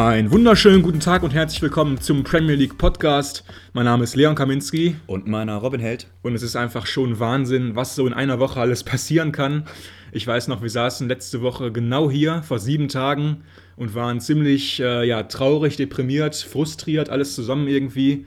[0.00, 3.44] Einen wunderschönen guten Tag und herzlich willkommen zum Premier League Podcast.
[3.74, 4.96] Mein Name ist Leon Kaminski.
[5.06, 6.06] Und meiner Robin Held.
[6.22, 9.66] Und es ist einfach schon Wahnsinn, was so in einer Woche alles passieren kann.
[10.10, 13.42] Ich weiß noch, wir saßen letzte Woche genau hier, vor sieben Tagen,
[13.76, 18.24] und waren ziemlich äh, ja, traurig, deprimiert, frustriert, alles zusammen irgendwie.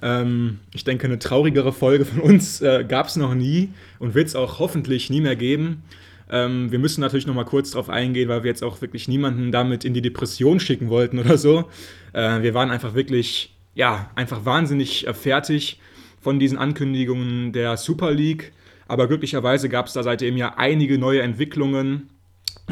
[0.00, 4.28] Ähm, ich denke, eine traurigere Folge von uns äh, gab es noch nie und wird
[4.28, 5.82] es auch hoffentlich nie mehr geben.
[6.30, 9.52] Ähm, wir müssen natürlich noch mal kurz darauf eingehen, weil wir jetzt auch wirklich niemanden
[9.52, 11.64] damit in die Depression schicken wollten oder so.
[12.12, 15.80] Äh, wir waren einfach wirklich, ja, einfach wahnsinnig äh, fertig
[16.20, 18.52] von diesen Ankündigungen der Super League.
[18.88, 22.10] Aber glücklicherweise gab es da seitdem ja einige neue Entwicklungen.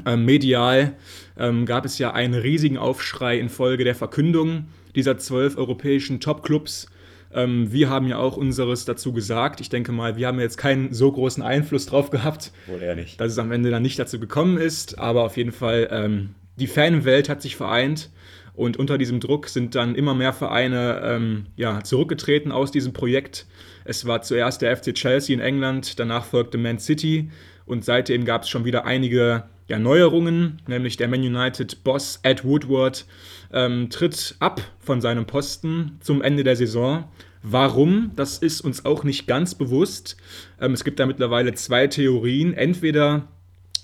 [0.06, 0.96] Ähm, medial
[1.38, 6.88] ähm, gab es ja einen riesigen Aufschrei infolge der Verkündung dieser zwölf europäischen Top-Clubs
[7.34, 9.60] ähm, wir haben ja auch unseres dazu gesagt.
[9.60, 13.20] Ich denke mal, wir haben jetzt keinen so großen Einfluss drauf gehabt, Wohl eher nicht.
[13.20, 14.98] dass es am Ende dann nicht dazu gekommen ist.
[14.98, 18.10] Aber auf jeden Fall, ähm, die Fanwelt hat sich vereint
[18.54, 23.46] und unter diesem Druck sind dann immer mehr Vereine ähm, ja, zurückgetreten aus diesem Projekt.
[23.84, 27.30] Es war zuerst der FC Chelsea in England, danach folgte Man City
[27.66, 33.06] und seitdem gab es schon wieder einige ja, Neuerungen, nämlich der Man United-Boss Ed Woodward
[33.52, 37.04] ähm, tritt ab von seinem Posten zum Ende der Saison.
[37.42, 38.12] Warum?
[38.16, 40.16] Das ist uns auch nicht ganz bewusst.
[40.60, 42.54] Ähm, es gibt da mittlerweile zwei Theorien.
[42.54, 43.28] Entweder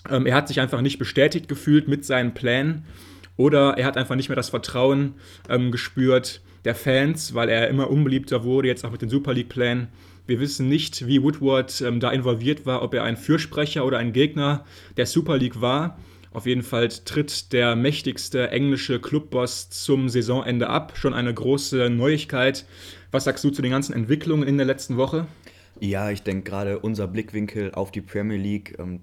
[0.09, 2.85] ähm, er hat sich einfach nicht bestätigt gefühlt mit seinen Plänen
[3.37, 5.15] oder er hat einfach nicht mehr das Vertrauen
[5.49, 9.89] ähm, gespürt der Fans, weil er immer unbeliebter wurde, jetzt auch mit den Super League-Plänen.
[10.31, 14.13] Wir wissen nicht, wie Woodward ähm, da involviert war, ob er ein Fürsprecher oder ein
[14.13, 14.65] Gegner
[14.97, 15.99] der Super League war.
[16.33, 20.93] Auf jeden Fall tritt der mächtigste englische Clubboss zum Saisonende ab.
[20.95, 22.65] Schon eine große Neuigkeit.
[23.11, 25.27] Was sagst du zu den ganzen Entwicklungen in der letzten Woche?
[25.81, 29.01] Ja, ich denke gerade unser Blickwinkel auf die Premier League ähm,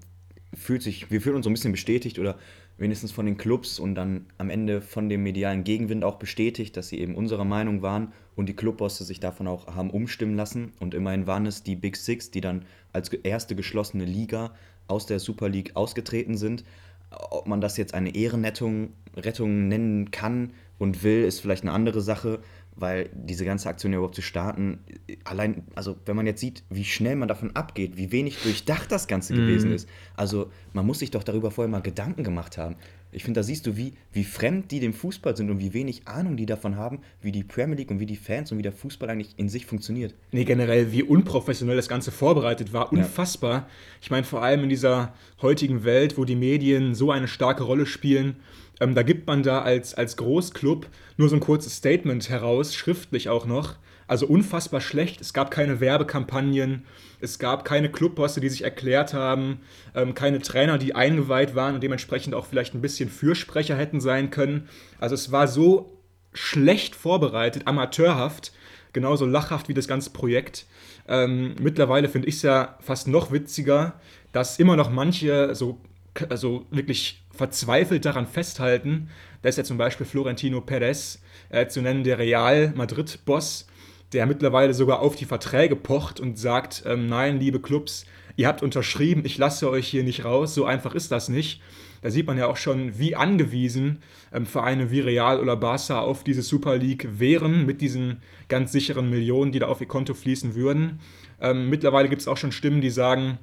[0.54, 2.38] fühlt sich, wir fühlen uns so ein bisschen bestätigt oder
[2.78, 6.88] wenigstens von den Clubs und dann am Ende von dem medialen Gegenwind auch bestätigt, dass
[6.88, 10.72] sie eben unserer Meinung waren und die Clubbosse sich davon auch haben umstimmen lassen.
[10.80, 14.54] Und immerhin waren es die Big Six, die dann als erste geschlossene Liga
[14.86, 16.64] aus der Super League ausgetreten sind.
[17.10, 22.00] Ob man das jetzt eine Ehrenrettung Rettung nennen kann und will, ist vielleicht eine andere
[22.00, 22.40] Sache,
[22.80, 24.78] weil diese ganze Aktion ja überhaupt zu starten,
[25.24, 29.08] allein, also wenn man jetzt sieht, wie schnell man davon abgeht, wie wenig durchdacht das
[29.08, 29.36] Ganze mm.
[29.36, 32.76] gewesen ist, also man muss sich doch darüber vorher mal Gedanken gemacht haben.
[33.10, 36.06] Ich finde, da siehst du, wie, wie fremd die dem Fußball sind und wie wenig
[36.06, 38.72] Ahnung die davon haben, wie die Premier League und wie die Fans und wie der
[38.72, 40.14] Fußball eigentlich in sich funktioniert.
[40.30, 42.92] Nee, generell, wie unprofessionell das Ganze vorbereitet war.
[42.92, 43.52] Unfassbar.
[43.52, 43.68] Ja.
[44.02, 47.86] Ich meine, vor allem in dieser heutigen Welt, wo die Medien so eine starke Rolle
[47.86, 48.36] spielen,
[48.80, 53.28] ähm, da gibt man da als, als Großclub nur so ein kurzes Statement heraus, schriftlich
[53.28, 53.76] auch noch.
[54.06, 55.20] Also unfassbar schlecht.
[55.20, 56.86] Es gab keine Werbekampagnen,
[57.20, 59.60] es gab keine Clubbosse, die sich erklärt haben,
[59.94, 64.30] ähm, keine Trainer, die eingeweiht waren und dementsprechend auch vielleicht ein bisschen Fürsprecher hätten sein
[64.30, 64.68] können.
[64.98, 65.98] Also es war so
[66.32, 68.52] schlecht vorbereitet, amateurhaft,
[68.94, 70.64] genauso lachhaft wie das ganze Projekt.
[71.06, 74.00] Ähm, mittlerweile finde ich es ja fast noch witziger,
[74.32, 75.80] dass immer noch manche so
[76.28, 79.08] also wirklich verzweifelt daran festhalten.
[79.40, 83.68] Da ist ja zum Beispiel Florentino Perez äh, zu nennen, der Real Madrid-Boss,
[84.12, 88.04] der mittlerweile sogar auf die Verträge pocht und sagt, ähm, nein, liebe Clubs,
[88.36, 91.62] ihr habt unterschrieben, ich lasse euch hier nicht raus, so einfach ist das nicht.
[92.02, 96.24] Da sieht man ja auch schon, wie angewiesen ähm, Vereine wie Real oder Barca auf
[96.24, 100.54] diese Super League wären, mit diesen ganz sicheren Millionen, die da auf ihr Konto fließen
[100.54, 101.00] würden.
[101.40, 103.38] Ähm, mittlerweile gibt es auch schon Stimmen, die sagen,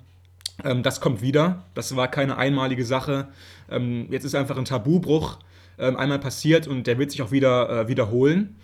[0.63, 1.63] ähm, das kommt wieder.
[1.73, 3.27] Das war keine einmalige Sache.
[3.69, 5.39] Ähm, jetzt ist einfach ein Tabubruch
[5.77, 8.55] ähm, einmal passiert und der wird sich auch wieder äh, wiederholen.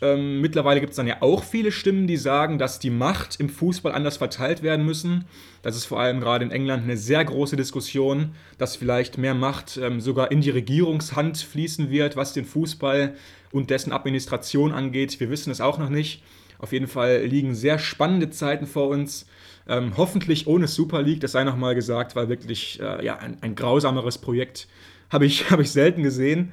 [0.00, 3.48] Ähm, mittlerweile gibt es dann ja auch viele Stimmen, die sagen, dass die Macht im
[3.48, 5.26] Fußball anders verteilt werden müssen.
[5.62, 9.76] Das ist vor allem gerade in England eine sehr große Diskussion, dass vielleicht mehr Macht
[9.76, 13.14] ähm, sogar in die Regierungshand fließen wird, was den Fußball
[13.52, 15.20] und dessen Administration angeht.
[15.20, 16.24] Wir wissen es auch noch nicht.
[16.58, 19.26] Auf jeden Fall liegen sehr spannende Zeiten vor uns.
[19.68, 23.54] Ähm, hoffentlich ohne Super League, das sei nochmal gesagt, war wirklich äh, ja, ein, ein,
[23.54, 24.68] grausameres Projekt.
[25.10, 26.52] Habe ich, hab ich selten gesehen.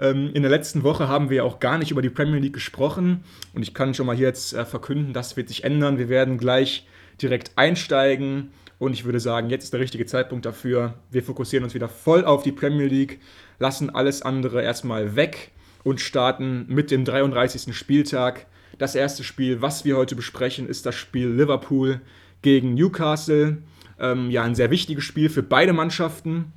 [0.00, 3.24] Ähm, in der letzten Woche haben wir auch gar nicht über die Premier League gesprochen.
[3.54, 5.98] Und ich kann schon mal hier jetzt äh, verkünden, das wird sich ändern.
[5.98, 6.86] Wir werden gleich
[7.20, 8.50] direkt einsteigen.
[8.78, 10.94] Und ich würde sagen, jetzt ist der richtige Zeitpunkt dafür.
[11.10, 13.20] Wir fokussieren uns wieder voll auf die Premier League,
[13.58, 15.52] lassen alles andere erstmal weg
[15.84, 17.74] und starten mit dem 33.
[17.74, 18.46] Spieltag.
[18.78, 22.00] Das erste Spiel, was wir heute besprechen, ist das Spiel Liverpool
[22.44, 23.58] gegen Newcastle.
[23.98, 26.52] Ähm, ja, ein sehr wichtiges Spiel für beide Mannschaften.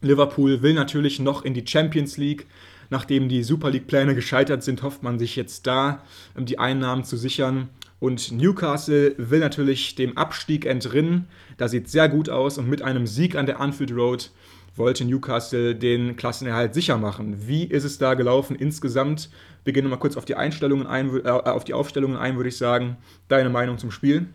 [0.00, 2.46] Liverpool will natürlich noch in die Champions League.
[2.88, 6.02] Nachdem die Super League-Pläne gescheitert sind, hofft man sich jetzt da,
[6.36, 7.68] ähm, die Einnahmen zu sichern.
[8.00, 11.28] Und Newcastle will natürlich dem Abstieg entrinnen.
[11.56, 14.30] Da sieht sehr gut aus und mit einem Sieg an der Anfield Road
[14.74, 17.46] wollte Newcastle den Klassenerhalt sicher machen.
[17.46, 19.30] Wie ist es da gelaufen insgesamt?
[19.64, 22.56] Wir gehen nochmal kurz auf die Einstellungen ein, äh, auf die Aufstellungen ein, würde ich
[22.56, 22.96] sagen.
[23.28, 24.28] Deine Meinung zum Spiel?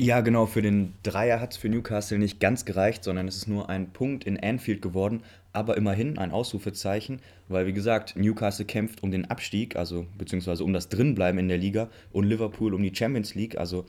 [0.00, 3.48] Ja, genau, für den Dreier hat es für Newcastle nicht ganz gereicht, sondern es ist
[3.48, 9.02] nur ein Punkt in Anfield geworden, aber immerhin ein Ausrufezeichen, weil wie gesagt, Newcastle kämpft
[9.02, 12.94] um den Abstieg, also beziehungsweise um das Drinbleiben in der Liga und Liverpool um die
[12.94, 13.86] Champions League, also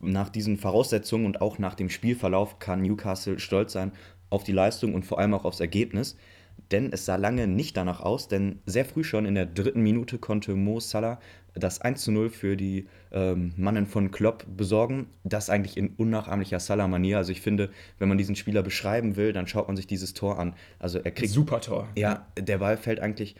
[0.00, 3.90] nach diesen Voraussetzungen und auch nach dem Spielverlauf kann Newcastle stolz sein
[4.30, 6.16] auf die Leistung und vor allem auch aufs Ergebnis.
[6.70, 10.18] Denn es sah lange nicht danach aus, denn sehr früh schon in der dritten Minute
[10.18, 11.18] konnte Mo Salah
[11.54, 15.06] das 1 zu 0 für die ähm, Mannen von Klopp besorgen.
[15.24, 17.18] Das eigentlich in unnachahmlicher Salah-Manier.
[17.18, 20.38] Also ich finde, wenn man diesen Spieler beschreiben will, dann schaut man sich dieses Tor
[20.38, 20.54] an.
[20.78, 21.32] Also er kriegt.
[21.32, 21.88] Super Tor.
[21.96, 23.36] Ja, der Ball fällt eigentlich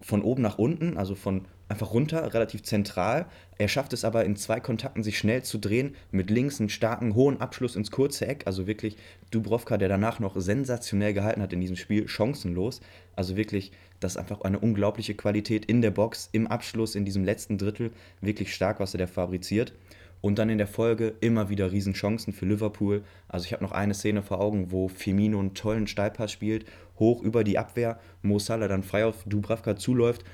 [0.00, 3.26] von oben nach unten, also von einfach runter, relativ zentral.
[3.58, 7.14] Er schafft es aber in zwei Kontakten, sich schnell zu drehen, mit links einen starken,
[7.14, 8.42] hohen Abschluss ins kurze Eck.
[8.46, 8.96] Also wirklich
[9.30, 12.80] Dubrovka, der danach noch sensationell gehalten hat in diesem Spiel, chancenlos.
[13.16, 17.24] Also wirklich, das ist einfach eine unglaubliche Qualität in der Box, im Abschluss, in diesem
[17.24, 17.90] letzten Drittel.
[18.20, 19.72] Wirklich stark, was er da fabriziert.
[20.26, 23.04] Und dann in der Folge immer wieder Riesenchancen für Liverpool.
[23.28, 26.66] Also ich habe noch eine Szene vor Augen, wo Firmino einen tollen Steilpass spielt,
[26.98, 30.24] hoch über die Abwehr, Mo Salah dann frei auf Dubravka zuläuft,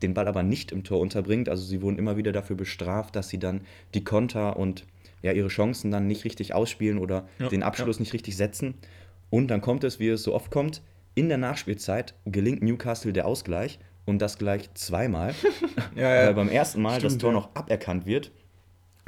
[0.00, 1.50] den Ball aber nicht im Tor unterbringt.
[1.50, 3.60] Also sie wurden immer wieder dafür bestraft, dass sie dann
[3.92, 4.86] die Konter und
[5.20, 8.04] ja, ihre Chancen dann nicht richtig ausspielen oder ja, den Abschluss ja.
[8.04, 8.72] nicht richtig setzen.
[9.28, 10.80] Und dann kommt es, wie es so oft kommt,
[11.14, 15.34] in der Nachspielzeit gelingt Newcastle der Ausgleich und das gleich zweimal.
[15.94, 18.32] ja, Weil beim ersten Mal Stimmt, das Tor noch aberkannt wird.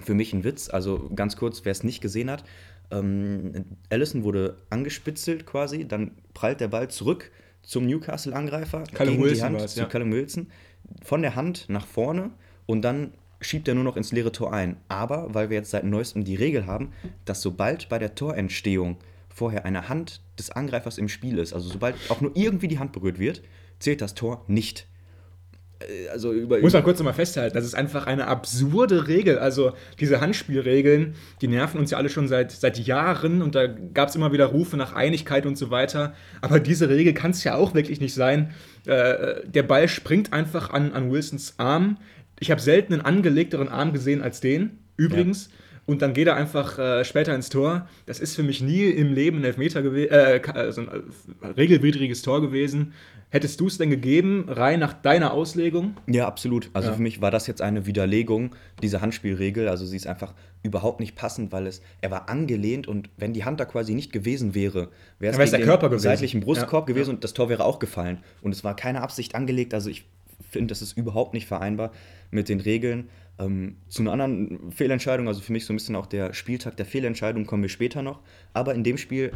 [0.03, 2.45] Für mich ein Witz, also ganz kurz, wer es nicht gesehen hat.
[2.91, 7.31] Ähm, Allison wurde angespitzelt quasi, dann prallt der Ball zurück
[7.63, 9.67] zum Newcastle-Angreifer gegen Wilson die Hand, ja.
[9.67, 10.49] zu Callum Wilson
[11.03, 12.31] von der Hand nach vorne
[12.67, 14.77] und dann schiebt er nur noch ins leere Tor ein.
[14.89, 16.93] Aber weil wir jetzt seit neuestem die Regel haben,
[17.25, 18.97] dass sobald bei der Torentstehung
[19.29, 22.93] vorher eine Hand des Angreifers im Spiel ist, also sobald auch nur irgendwie die Hand
[22.93, 23.43] berührt wird,
[23.79, 24.87] zählt das Tor nicht.
[25.89, 29.39] Äh, also über, Muss man kurz nochmal festhalten, das ist einfach eine absurde Regel.
[29.39, 34.09] Also diese Handspielregeln, die nerven uns ja alle schon seit, seit Jahren und da gab
[34.09, 36.15] es immer wieder Rufe nach Einigkeit und so weiter.
[36.41, 38.53] Aber diese Regel kann es ja auch wirklich nicht sein.
[38.87, 41.99] Äh, der Ball springt einfach an, an Wilsons Arm.
[42.41, 45.47] Ich habe selten einen angelegteren Arm gesehen als den, übrigens.
[45.47, 45.64] Ja.
[45.87, 47.87] Und dann geht er einfach äh, später ins Tor.
[48.07, 52.23] Das ist für mich nie im Leben ein Elfmeter gewesen, äh, also ein äh, regelwidriges
[52.23, 52.95] Tor gewesen.
[53.29, 55.97] Hättest du es denn gegeben, rein nach deiner Auslegung?
[56.07, 56.71] Ja, absolut.
[56.73, 56.95] Also ja.
[56.95, 59.69] für mich war das jetzt eine Widerlegung dieser Handspielregel.
[59.69, 63.45] Also sie ist einfach überhaupt nicht passend, weil es, er war angelehnt und wenn die
[63.45, 64.89] Hand da quasi nicht gewesen wäre,
[65.19, 66.05] wäre es der Körper gewesen.
[66.05, 66.95] seitlichen Brustkorb ja.
[66.95, 68.19] gewesen und das Tor wäre auch gefallen.
[68.41, 69.75] Und es war keine Absicht angelegt.
[69.75, 70.05] Also ich
[70.51, 71.93] finde, das ist überhaupt nicht vereinbar
[72.31, 73.09] mit den Regeln.
[73.39, 76.87] Ähm, zu einer anderen Fehlentscheidung, also für mich so ein bisschen auch der Spieltag der
[76.87, 78.21] Fehlentscheidung, kommen wir später noch.
[78.53, 79.33] Aber in dem Spiel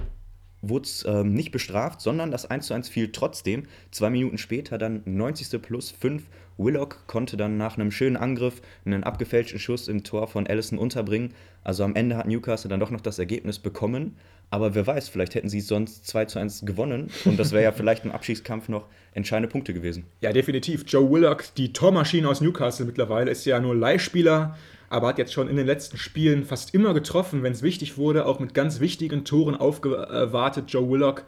[0.61, 3.65] wurde es ähm, nicht bestraft, sondern das 1:1 fiel trotzdem.
[3.91, 5.61] Zwei Minuten später, dann 90.
[5.63, 6.25] plus 5.
[6.57, 11.33] Willock konnte dann nach einem schönen Angriff einen abgefälschten Schuss im Tor von Allison unterbringen.
[11.63, 14.17] Also am Ende hat Newcastle dann doch noch das Ergebnis bekommen.
[14.51, 17.11] Aber wer weiß, vielleicht hätten sie sonst 2 zu 1 gewonnen.
[17.25, 20.07] Und das wäre ja vielleicht im Abschiedskampf noch entscheidende Punkte gewesen.
[20.21, 20.85] Ja, definitiv.
[20.87, 24.57] Joe Willock, die Tormaschine aus Newcastle mittlerweile, ist ja nur Leihspieler
[24.91, 28.27] aber hat jetzt schon in den letzten Spielen fast immer getroffen, wenn es wichtig wurde,
[28.27, 31.25] auch mit ganz wichtigen Toren aufgewartet, Joe Willock.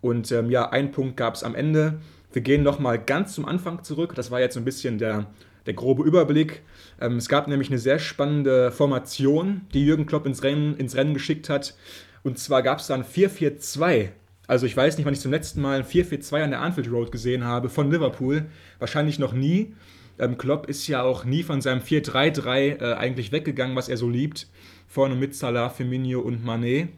[0.00, 2.00] Und ähm, ja, einen Punkt gab es am Ende.
[2.32, 4.14] Wir gehen nochmal ganz zum Anfang zurück.
[4.16, 5.26] Das war jetzt so ein bisschen der,
[5.66, 6.62] der grobe Überblick.
[7.00, 11.14] Ähm, es gab nämlich eine sehr spannende Formation, die Jürgen Klopp ins Rennen, ins Rennen
[11.14, 11.74] geschickt hat.
[12.24, 14.08] Und zwar gab es dann 4-4-2.
[14.46, 17.12] Also ich weiß nicht, wann ich zum letzten Mal ein 4-4-2 an der Anfield Road
[17.12, 18.46] gesehen habe von Liverpool.
[18.78, 19.74] Wahrscheinlich noch nie.
[20.18, 24.08] Ähm, Klopp ist ja auch nie von seinem 4-3-3 äh, eigentlich weggegangen, was er so
[24.08, 24.48] liebt.
[24.86, 26.88] Vorne mit Salah, Firmino und Mané.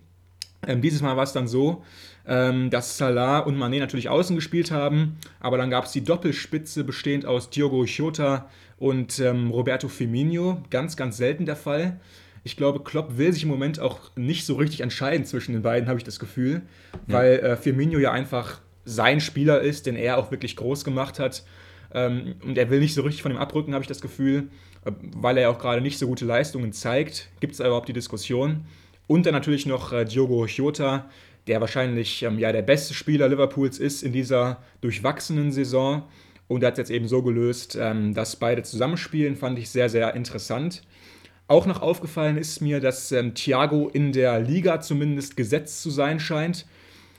[0.66, 1.82] Ähm, dieses Mal war es dann so,
[2.26, 6.84] ähm, dass Salah und Mané natürlich außen gespielt haben, aber dann gab es die Doppelspitze
[6.84, 10.62] bestehend aus Diogo Jota und ähm, Roberto Firmino.
[10.70, 12.00] Ganz, ganz selten der Fall.
[12.46, 15.88] Ich glaube, Klopp will sich im Moment auch nicht so richtig entscheiden zwischen den beiden,
[15.88, 16.62] habe ich das Gefühl,
[17.08, 17.14] ja.
[17.14, 21.42] weil äh, Firmino ja einfach sein Spieler ist, den er auch wirklich groß gemacht hat
[21.92, 24.48] ähm, und er will nicht so richtig von ihm abrücken, habe ich das Gefühl,
[24.84, 27.30] äh, weil er ja auch gerade nicht so gute Leistungen zeigt.
[27.40, 28.64] Gibt es überhaupt die Diskussion?
[29.08, 31.08] Und dann natürlich noch äh, Diogo Jota,
[31.48, 36.04] der wahrscheinlich ähm, ja, der beste Spieler Liverpools ist in dieser durchwachsenen Saison.
[36.46, 39.88] Und er hat es jetzt eben so gelöst, ähm, dass beide zusammenspielen, fand ich sehr,
[39.88, 40.82] sehr interessant.
[41.48, 46.18] Auch noch aufgefallen ist mir, dass ähm, Thiago in der Liga zumindest gesetzt zu sein
[46.18, 46.66] scheint.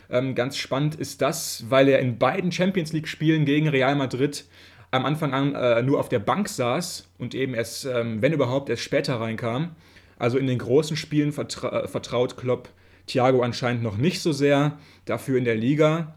[0.10, 4.46] Ähm, ganz spannend ist das, weil er in beiden Champions League-Spielen gegen Real Madrid
[4.92, 8.70] am Anfang an äh, nur auf der Bank saß und eben erst, ähm, wenn überhaupt,
[8.70, 9.76] erst später reinkam.
[10.20, 12.70] Also in den großen Spielen vertra äh, vertraut Klopp
[13.06, 16.16] Thiago anscheinend noch nicht so sehr, dafür in der Liga.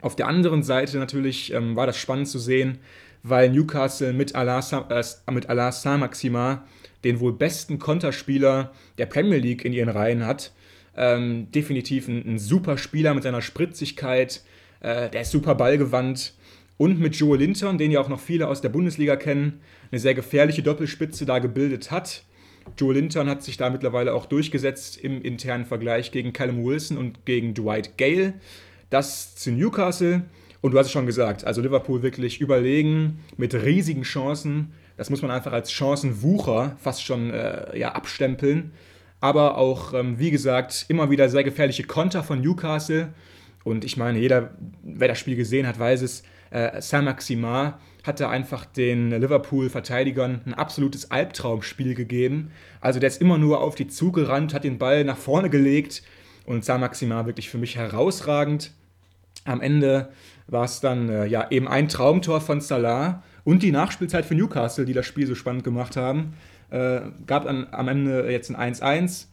[0.00, 2.78] Auf der anderen Seite natürlich ähm, war das spannend zu sehen,
[3.22, 6.58] weil Newcastle mit Alain äh, Saint-Maximin
[7.04, 10.52] den wohl besten Konterspieler der Premier League in ihren Reihen hat.
[10.96, 14.42] Ähm, definitiv ein, ein, super Spieler mit seiner Spritzigkeit,
[14.80, 16.34] äh, der ist super ballgewandt.
[16.76, 20.14] Und mit Joe Linton, den ja auch noch viele aus der Bundesliga kennen, eine sehr
[20.14, 22.24] gefährliche Doppelspitze da gebildet hat.
[22.76, 27.24] Joe Linton hat sich da mittlerweile auch durchgesetzt im internen Vergleich gegen Callum Wilson und
[27.26, 28.34] gegen Dwight Gale.
[28.90, 30.22] Das zu Newcastle.
[30.60, 34.72] Und du hast es schon gesagt, also Liverpool wirklich überlegen, mit riesigen Chancen.
[34.96, 38.72] Das muss man einfach als Chancenwucher fast schon äh, ja, abstempeln.
[39.20, 43.12] Aber auch, ähm, wie gesagt, immer wieder sehr gefährliche Konter von Newcastle.
[43.64, 44.50] Und ich meine, jeder,
[44.82, 47.72] wer das Spiel gesehen hat, weiß es, äh, Saint-Maximin
[48.04, 52.50] hatte einfach den Liverpool-Verteidigern ein absolutes Albtraumspiel gegeben.
[52.80, 56.02] Also der ist immer nur auf die zugerannt, hat den Ball nach vorne gelegt
[56.44, 58.72] und Saint-Maximin wirklich für mich herausragend.
[59.46, 60.10] Am Ende
[60.46, 64.84] war es dann äh, ja eben ein Traumtor von Salah und die Nachspielzeit für Newcastle,
[64.84, 66.34] die das Spiel so spannend gemacht haben.
[66.70, 69.26] Äh, gab dann am Ende jetzt ein 1-1.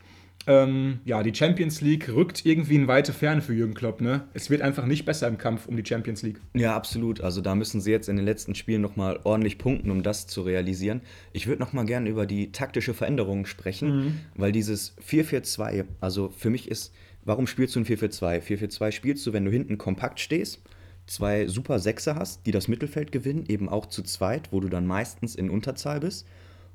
[0.48, 4.02] Ähm, ja, die Champions League rückt irgendwie in weite Ferne für Jürgen Klopp.
[4.02, 4.24] Ne?
[4.34, 6.40] Es wird einfach nicht besser im Kampf um die Champions League.
[6.54, 7.22] Ja, absolut.
[7.22, 10.42] Also da müssen sie jetzt in den letzten Spielen nochmal ordentlich punkten, um das zu
[10.42, 11.02] realisieren.
[11.32, 14.20] Ich würde nochmal gerne über die taktische Veränderung sprechen, mhm.
[14.36, 18.42] weil dieses 4-4-2, also für mich ist, warum spielst du ein 4-4-2?
[18.42, 20.62] 4-4-2 spielst du, wenn du hinten kompakt stehst,
[21.08, 24.88] zwei super Sechser hast, die das Mittelfeld gewinnen, eben auch zu zweit, wo du dann
[24.88, 26.26] meistens in Unterzahl bist.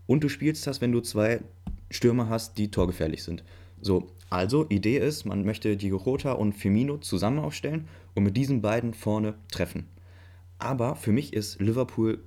[0.07, 1.41] Und du spielst das, wenn du zwei
[1.91, 3.45] Stürmer hast, die torgefährlich sind.
[3.81, 8.61] So, also Idee ist, man möchte Diego Jota und Firmino zusammen aufstellen und mit diesen
[8.61, 9.87] beiden vorne treffen.
[10.59, 12.21] Aber für mich ist Liverpool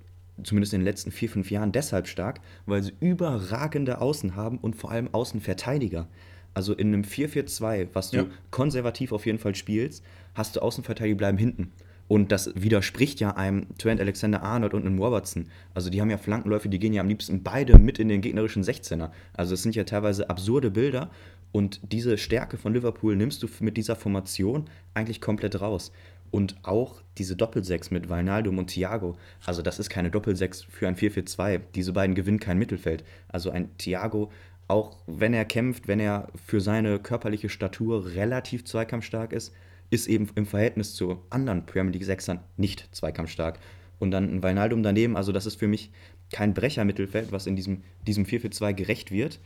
[0.44, 4.76] zumindest in den letzten vier, fünf Jahren deshalb stark, weil sie überragende Außen haben und
[4.76, 6.08] vor allem Außenverteidiger.
[6.54, 8.26] Also in einem 4-4-2, was du ja.
[8.52, 10.04] konservativ auf jeden Fall spielst,
[10.34, 11.72] hast du Außenverteidiger bleiben hinten.
[12.10, 15.48] Und das widerspricht ja einem Trent Alexander-Arnold und einem Robertson.
[15.76, 18.64] Also die haben ja Flankenläufe, die gehen ja am liebsten beide mit in den gegnerischen
[18.64, 19.12] 16er.
[19.34, 21.12] Also es sind ja teilweise absurde Bilder.
[21.52, 25.92] Und diese Stärke von Liverpool nimmst du mit dieser Formation eigentlich komplett raus.
[26.32, 29.16] Und auch diese Doppelsechs mit Wijnaldum und Thiago.
[29.46, 31.62] Also das ist keine Doppelsechs für ein 4-4-2.
[31.76, 33.04] Diese beiden gewinnen kein Mittelfeld.
[33.28, 34.32] Also ein Thiago,
[34.68, 39.54] auch wenn er kämpft, wenn er für seine körperliche Statur relativ zweikampfstark ist,
[39.90, 43.60] ist eben im Verhältnis zu anderen Premier League Sechsern nicht zweikampfstark.
[44.00, 45.92] Und dann ein Weinaldum daneben, also das ist für mich
[46.32, 49.40] kein Brechermittelfeld, was in diesem, diesem 4-4-2 gerecht wird.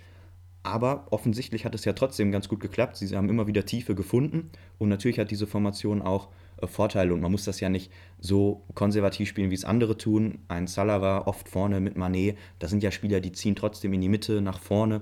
[0.63, 2.95] Aber offensichtlich hat es ja trotzdem ganz gut geklappt.
[2.95, 4.50] Sie haben immer wieder Tiefe gefunden.
[4.77, 6.29] Und natürlich hat diese Formation auch
[6.62, 7.13] äh, Vorteile.
[7.13, 10.39] Und man muss das ja nicht so konservativ spielen, wie es andere tun.
[10.47, 12.38] Ein Salah war oft vorne mit Manet.
[12.59, 15.01] Das sind ja Spieler, die ziehen trotzdem in die Mitte, nach vorne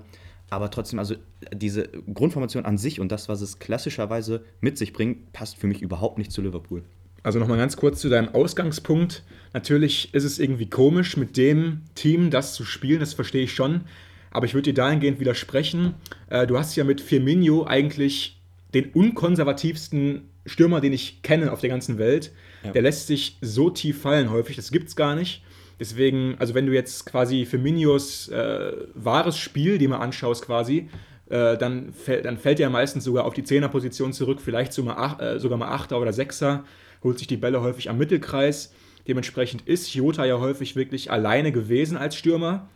[0.52, 1.14] aber trotzdem, also
[1.50, 5.80] diese Grundformation an sich und das, was es klassischerweise mit sich bringt, passt für mich
[5.80, 6.82] überhaupt nicht zu Liverpool.
[7.22, 9.22] Also nochmal ganz kurz zu deinem Ausgangspunkt.
[9.54, 13.82] Natürlich ist es irgendwie komisch, mit dem Team das zu spielen, das verstehe ich schon.
[14.30, 15.94] Aber ich würde dir dahingehend widersprechen.
[16.28, 18.38] Äh, du hast ja mit Firmino eigentlich
[18.74, 22.30] den unkonservativsten Stürmer, den ich kenne auf der ganzen Welt.
[22.64, 22.72] Ja.
[22.72, 25.42] Der lässt sich so tief fallen häufig, das gibt es gar nicht.
[25.80, 30.88] Deswegen, also wenn du jetzt quasi Firminios äh, wahres Spiel dir mal anschaust quasi,
[31.28, 35.20] äh, dann, fäll, dann fällt er meistens sogar auf die Zehnerposition zurück, vielleicht sogar mal,
[35.20, 36.64] äh, sogar mal Achter oder Sechser,
[37.02, 38.72] holt sich die Bälle häufig am Mittelkreis.
[39.08, 42.68] Dementsprechend ist Jota ja häufig wirklich alleine gewesen als Stürmer.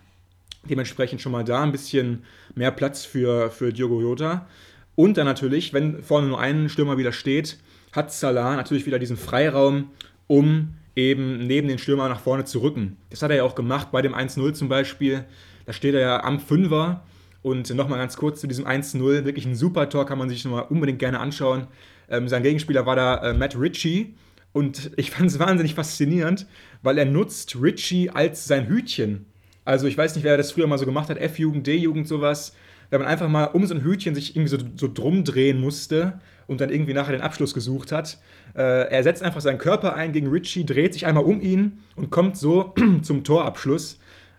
[0.68, 2.24] Dementsprechend schon mal da ein bisschen
[2.54, 4.48] mehr Platz für, für Diogo Jota.
[4.96, 7.58] Und dann natürlich, wenn vorne nur ein Stürmer wieder steht,
[7.96, 9.90] hat Salah natürlich wieder diesen Freiraum,
[10.26, 12.96] um eben neben den Stürmer nach vorne zu rücken.
[13.10, 15.24] Das hat er ja auch gemacht bei dem 1-0 zum Beispiel.
[15.66, 17.02] Da steht er ja am Fünfer.
[17.42, 19.24] Und nochmal ganz kurz zu diesem 1-0.
[19.24, 21.68] Wirklich ein super Tor, kann man sich nochmal unbedingt gerne anschauen.
[22.08, 24.14] Ähm, sein Gegenspieler war da äh, Matt Ritchie.
[24.52, 26.46] Und ich fand es wahnsinnig faszinierend,
[26.82, 29.26] weil er nutzt Ritchie als sein Hütchen.
[29.64, 32.54] Also ich weiß nicht, wer das früher mal so gemacht hat, F-Jugend, D-Jugend, sowas.
[32.88, 36.20] Wenn man einfach mal um so ein Hütchen sich irgendwie so, so drum drehen musste
[36.46, 38.18] und dann irgendwie nachher den Abschluss gesucht hat.
[38.54, 42.10] Äh, er setzt einfach seinen Körper ein gegen Richie, dreht sich einmal um ihn und
[42.10, 43.98] kommt so zum Torabschluss.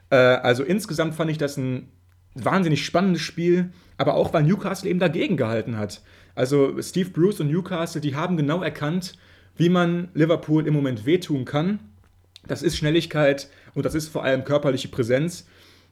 [0.09, 1.89] Äh, also insgesamt fand ich das ein
[2.35, 6.01] wahnsinnig spannendes Spiel, aber auch weil Newcastle eben dagegen gehalten hat.
[6.35, 9.13] Also Steve Bruce und Newcastle, die haben genau erkannt,
[9.55, 11.79] wie man Liverpool im Moment wehtun kann.
[12.47, 15.47] Das ist Schnelligkeit und das ist vor allem körperliche Präsenz.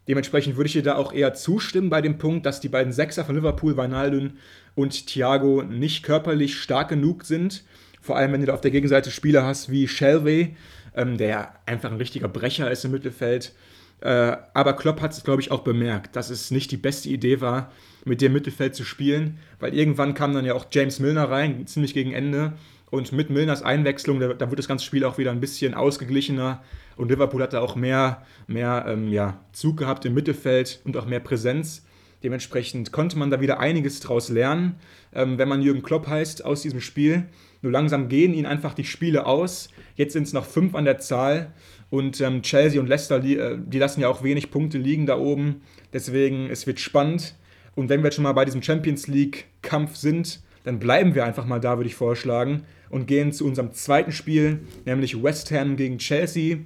[0.08, 3.26] Dementsprechend würde ich dir da auch eher zustimmen bei dem Punkt, dass die beiden Sechser
[3.26, 4.34] von Liverpool, Wijnaldum
[4.76, 7.64] und Thiago, nicht körperlich stark genug sind
[8.02, 10.56] Vor allem, wenn du da auf der Gegenseite Spieler hast wie Shelby,
[10.96, 13.54] ähm, der einfach ein richtiger Brecher ist im Mittelfeld.
[14.02, 17.42] Äh, aber Klopp hat es, glaube ich, auch bemerkt, dass es nicht die beste Idee
[17.42, 17.72] war,
[18.04, 21.96] mit dem Mittelfeld zu spielen, weil irgendwann kam dann ja auch James Milner rein, ziemlich
[21.96, 22.54] gegen Ende.
[22.96, 26.64] Und mit Milners Einwechslung, da, da wird das ganze Spiel auch wieder ein bisschen ausgeglichener.
[26.96, 31.06] Und Liverpool hat da auch mehr, mehr ähm, ja, Zug gehabt im Mittelfeld und auch
[31.06, 31.86] mehr Präsenz.
[32.24, 34.76] Dementsprechend konnte man da wieder einiges draus lernen,
[35.14, 37.26] ähm, wenn man Jürgen Klopp heißt, aus diesem Spiel.
[37.62, 39.68] Nur langsam gehen ihnen einfach die Spiele aus.
[39.96, 41.52] Jetzt sind es noch fünf an der Zahl.
[41.90, 45.18] Und ähm, Chelsea und Leicester, die, äh, die lassen ja auch wenig Punkte liegen da
[45.18, 45.64] oben.
[45.92, 47.36] Deswegen, es wird spannend.
[47.76, 51.46] Und wenn wir jetzt schon mal bei diesem Champions League-Kampf sind, dann bleiben wir einfach
[51.46, 55.98] mal da, würde ich vorschlagen, und gehen zu unserem zweiten Spiel, nämlich West Ham gegen
[55.98, 56.58] Chelsea.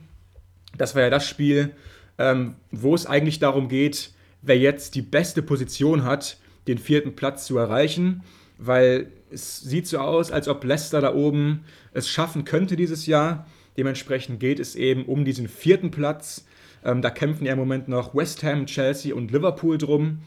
[0.77, 1.71] Das war ja das Spiel,
[2.17, 4.11] ähm, wo es eigentlich darum geht,
[4.41, 8.23] wer jetzt die beste Position hat, den vierten Platz zu erreichen,
[8.57, 13.47] weil es sieht so aus, als ob Leicester da oben es schaffen könnte dieses Jahr.
[13.77, 16.45] Dementsprechend geht es eben um diesen vierten Platz.
[16.83, 20.19] Ähm, da kämpfen ja im Moment noch West Ham, Chelsea und Liverpool drum.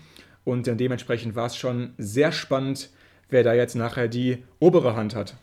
[0.45, 2.91] Und äh, dementsprechend war es schon sehr spannend,
[3.29, 5.37] wer da jetzt nachher die obere Hand hat.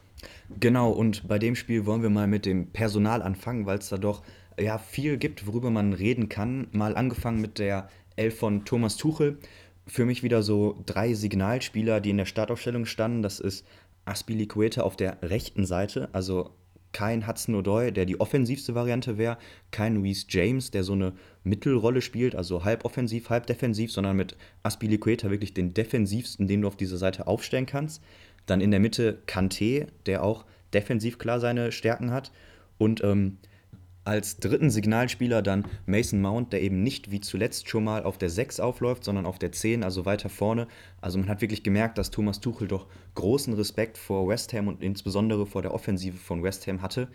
[0.60, 3.98] Genau, und bei dem Spiel wollen wir mal mit dem Personal anfangen, weil es da
[3.98, 4.24] doch
[4.60, 6.68] ja, viel gibt, worüber man reden kann.
[6.72, 9.38] Mal angefangen mit der Elf von Thomas Tuchel.
[9.88, 13.22] Für mich wieder so drei Signalspieler, die in der Startaufstellung standen.
[13.22, 13.66] Das ist
[14.06, 16.52] Aspilicueta auf der rechten Seite, also
[16.92, 19.38] kein Hudson O'Doy, der die offensivste Variante wäre,
[19.72, 24.36] kein Reese James, der so eine Mittelrolle spielt, also halb offensiv, halb defensiv, sondern mit
[24.64, 28.02] Aspilicueta wirklich den defensivsten, den du auf dieser Seite aufstellen kannst.
[28.50, 32.32] Dann in der Mitte Kanté, der auch defensiv klar seine Stärken hat.
[32.78, 33.38] Und ähm,
[34.06, 38.30] als dritten Signalspieler dann Mason Mount, der eben nicht wie zuletzt schon mal auf der
[38.32, 40.68] 6 aufläuft, sondern auf der 10, also weiter vorne.
[41.00, 44.82] Also man hat wirklich gemerkt, dass Thomas Tuchel doch großen Respekt vor West Ham und
[44.82, 47.08] insbesondere vor der Offensive von West Ham hatte.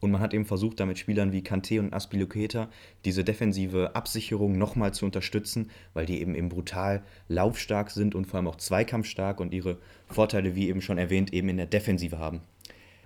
[0.00, 2.68] Und man hat eben versucht, damit Spielern wie Kanté und Aspilicueta
[3.04, 8.38] diese defensive Absicherung nochmal zu unterstützen, weil die eben, eben brutal laufstark sind und vor
[8.38, 12.40] allem auch zweikampfstark und ihre Vorteile, wie eben schon erwähnt, eben in der Defensive haben.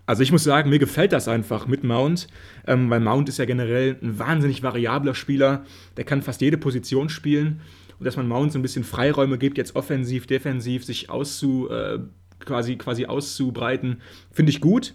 [0.06, 2.28] Also ich muss sagen, mir gefällt das einfach mit Mount,
[2.66, 5.64] ähm, weil Mount ist ja generell ein wahnsinnig variabler Spieler,
[5.96, 7.62] der kann fast jede Position spielen
[7.98, 12.00] und dass man Mount so ein bisschen Freiräume gibt, jetzt offensiv, defensiv, sich auszu, äh,
[12.40, 14.94] quasi, quasi auszubreiten, finde ich gut.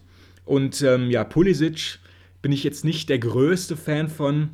[0.50, 2.00] Und ähm, ja, Pulisic
[2.42, 4.50] bin ich jetzt nicht der größte Fan von,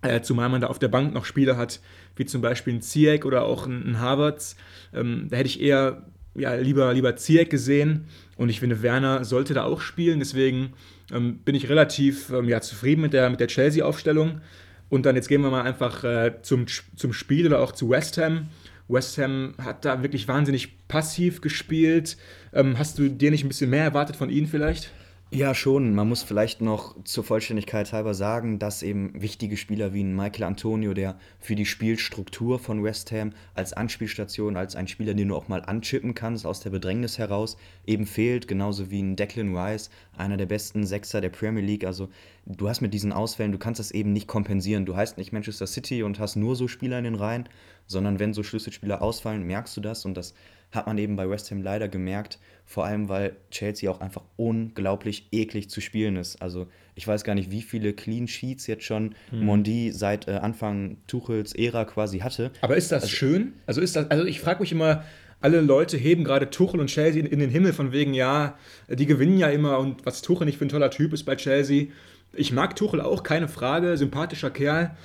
[0.00, 1.80] äh, zumal man da auf der Bank noch Spieler hat,
[2.16, 4.56] wie zum Beispiel ein Ziyech oder auch ein, ein Havertz.
[4.94, 8.06] Ähm, da hätte ich eher ja, lieber, lieber Ziyech gesehen.
[8.38, 10.20] Und ich finde, Werner sollte da auch spielen.
[10.20, 10.72] Deswegen
[11.12, 14.40] ähm, bin ich relativ ähm, ja, zufrieden mit der, mit der Chelsea-Aufstellung.
[14.88, 18.16] Und dann jetzt gehen wir mal einfach äh, zum, zum Spiel oder auch zu West
[18.16, 18.48] Ham.
[18.88, 22.16] West Ham hat da wirklich wahnsinnig passiv gespielt.
[22.54, 24.92] Ähm, hast du dir nicht ein bisschen mehr erwartet von ihnen vielleicht?
[25.32, 25.92] Ja, schon.
[25.92, 30.44] Man muss vielleicht noch zur Vollständigkeit halber sagen, dass eben wichtige Spieler wie ein Michael
[30.44, 35.34] Antonio, der für die Spielstruktur von West Ham als Anspielstation, als ein Spieler, den du
[35.34, 38.46] auch mal anchippen kannst aus der Bedrängnis heraus, eben fehlt.
[38.46, 41.84] Genauso wie ein Declan Rice, einer der besten Sechser der Premier League.
[41.84, 42.08] Also
[42.46, 44.86] du hast mit diesen Ausfällen, du kannst das eben nicht kompensieren.
[44.86, 47.48] Du heißt nicht Manchester City und hast nur so Spieler in den Reihen,
[47.88, 50.34] sondern wenn so Schlüsselspieler ausfallen, merkst du das und das
[50.72, 55.28] hat man eben bei West Ham leider gemerkt, vor allem weil Chelsea auch einfach unglaublich
[55.32, 56.42] eklig zu spielen ist.
[56.42, 59.44] Also ich weiß gar nicht, wie viele Clean Sheets jetzt schon hm.
[59.44, 62.50] Mondi seit äh, Anfang Tuchels Ära quasi hatte.
[62.60, 63.52] Aber ist das also, schön?
[63.66, 65.04] Also ist das, also ich frage mich immer,
[65.40, 69.06] alle Leute heben gerade Tuchel und Chelsea in, in, den Himmel von wegen, ja, die
[69.06, 71.88] gewinnen ja immer und was Tuchel nicht für ein toller Typ ist bei Chelsea.
[72.32, 74.96] Ich mag Tuchel auch, keine Frage, sympathischer Kerl.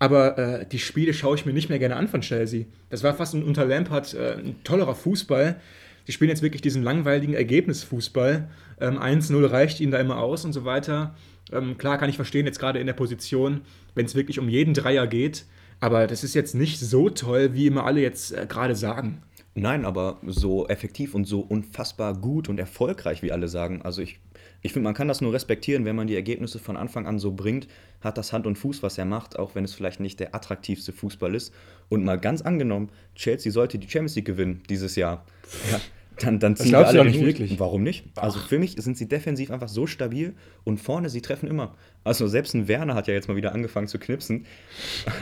[0.00, 2.64] Aber äh, die Spiele schaue ich mir nicht mehr gerne an von Chelsea.
[2.88, 5.60] Das war fast unter Lampard äh, ein tollerer Fußball.
[6.08, 8.48] Die spielen jetzt wirklich diesen langweiligen Ergebnisfußball.
[8.80, 11.14] Ähm, 1-0 reicht ihnen da immer aus und so weiter.
[11.52, 13.60] Ähm, klar kann ich verstehen, jetzt gerade in der Position,
[13.94, 15.44] wenn es wirklich um jeden Dreier geht.
[15.80, 19.22] Aber das ist jetzt nicht so toll, wie immer alle jetzt äh, gerade sagen.
[19.54, 23.82] Nein, aber so effektiv und so unfassbar gut und erfolgreich, wie alle sagen.
[23.82, 24.18] Also ich
[24.62, 27.32] ich finde, man kann das nur respektieren, wenn man die Ergebnisse von Anfang an so
[27.32, 27.66] bringt,
[28.00, 30.92] hat das Hand und Fuß, was er macht, auch wenn es vielleicht nicht der attraktivste
[30.92, 31.54] Fußball ist.
[31.88, 35.24] Und mal ganz angenommen, Chelsea sollte die Champions League gewinnen dieses Jahr.
[35.70, 35.80] Ja,
[36.18, 37.58] dann, dann ziehen wir alle nicht wirklich.
[37.58, 38.04] Warum nicht?
[38.16, 38.24] Ach.
[38.24, 41.74] Also für mich sind sie defensiv einfach so stabil und vorne, sie treffen immer.
[42.04, 44.46] Also selbst ein Werner hat ja jetzt mal wieder angefangen zu knipsen.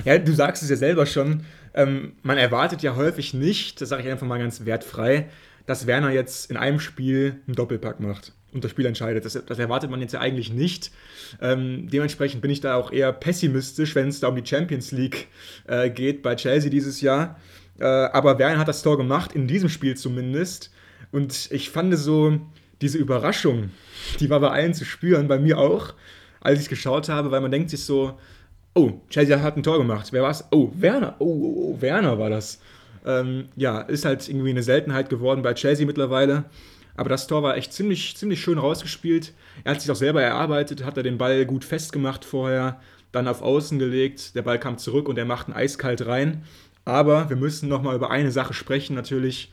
[0.05, 1.45] Ja, du sagst es ja selber schon.
[1.75, 5.29] Ähm, man erwartet ja häufig nicht, das sage ich einfach mal ganz wertfrei,
[5.69, 9.27] dass Werner jetzt in einem Spiel einen Doppelpack macht und das Spiel entscheidet.
[9.27, 10.91] Das, das erwartet man jetzt ja eigentlich nicht.
[11.43, 15.29] Ähm, dementsprechend bin ich da auch eher pessimistisch, wenn es da um die Champions League
[15.67, 17.39] äh, geht bei Chelsea dieses Jahr.
[17.79, 20.71] Äh, aber Werner hat das Tor gemacht, in diesem Spiel zumindest.
[21.13, 22.41] Und ich fand so,
[22.81, 23.69] diese Überraschung,
[24.21, 25.93] die war bei allen zu spüren, bei mir auch,
[26.41, 28.19] als ich es geschaut habe, weil man denkt sich so,
[28.73, 30.09] oh, Chelsea hat ein Tor gemacht.
[30.13, 30.49] Wer war's?
[30.51, 31.17] Oh, Werner.
[31.19, 32.59] Oh, oh, oh Werner war das.
[33.07, 36.45] Ähm, ja, ist halt irgendwie eine Seltenheit geworden bei Chelsea mittlerweile.
[36.97, 39.33] Aber das Tor war echt ziemlich, ziemlich schön rausgespielt.
[39.63, 42.81] Er hat sich auch selber erarbeitet, hat er den Ball gut festgemacht vorher,
[43.13, 44.35] dann auf Außen gelegt.
[44.35, 46.43] Der Ball kam zurück und er macht ihn eiskalt rein.
[46.85, 49.53] Aber wir müssen nochmal über eine Sache sprechen, natürlich.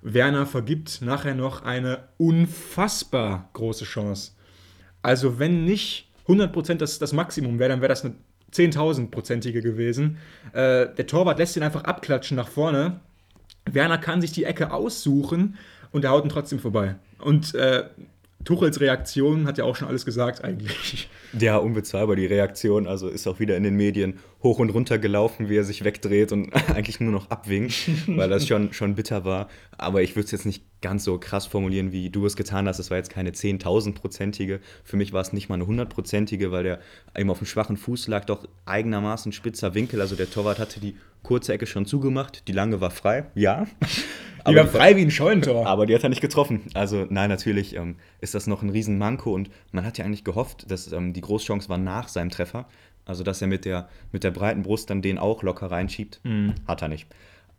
[0.00, 4.32] Werner vergibt nachher noch eine unfassbar große Chance.
[5.02, 8.14] Also, wenn nicht 100% das, das Maximum wäre, dann wäre das eine
[8.52, 10.18] 10.000-prozentige gewesen.
[10.52, 13.00] Äh, der Torwart lässt ihn einfach abklatschen nach vorne.
[13.70, 15.56] Werner kann sich die Ecke aussuchen
[15.90, 16.96] und er haut ihn trotzdem vorbei.
[17.18, 17.84] Und äh,
[18.44, 21.10] Tuchels Reaktion hat ja auch schon alles gesagt eigentlich.
[21.38, 22.86] Ja, unbezahlbar die Reaktion.
[22.86, 26.32] Also ist auch wieder in den Medien hoch und runter gelaufen, wie er sich wegdreht
[26.32, 27.74] und eigentlich nur noch abwinkt,
[28.06, 29.48] weil das schon, schon bitter war.
[29.76, 32.78] Aber ich würde es jetzt nicht ganz so krass formulieren, wie du es getan hast.
[32.78, 34.60] Es war jetzt keine 10.000-prozentige.
[34.84, 36.80] Für mich war es nicht mal eine 100-prozentige, weil der
[37.16, 40.00] eben auf dem schwachen Fuß lag, doch eigenermaßen spitzer Winkel.
[40.00, 43.66] Also der Torwart hatte die kurze Ecke schon zugemacht, die lange war frei, ja.
[44.46, 45.66] Die war frei wie ein Scheunentor.
[45.66, 46.62] Aber die hat er nicht getroffen.
[46.72, 50.70] Also nein, natürlich ähm, ist das noch ein Riesenmanko und man hat ja eigentlich gehofft,
[50.70, 52.66] dass ähm, die Großchance war nach seinem Treffer.
[53.08, 56.20] Also dass er mit der, mit der breiten Brust dann den auch locker reinschiebt.
[56.22, 56.54] Mhm.
[56.68, 57.08] Hat er nicht.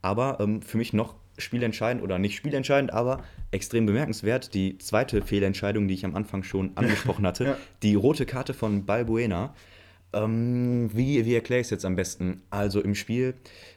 [0.02, 5.88] Aber ähm, für mich noch spielentscheidend oder nicht spielentscheidend, aber extrem bemerkenswert, die zweite Fehlentscheidung,
[5.88, 7.58] die ich am Anfang schon angesprochen hatte, ja.
[7.84, 9.54] die rote Karte von Balbuena.
[10.12, 12.42] Ähm, wie, wie erkläre ich es jetzt am besten?
[12.50, 13.36] Also im Spiel,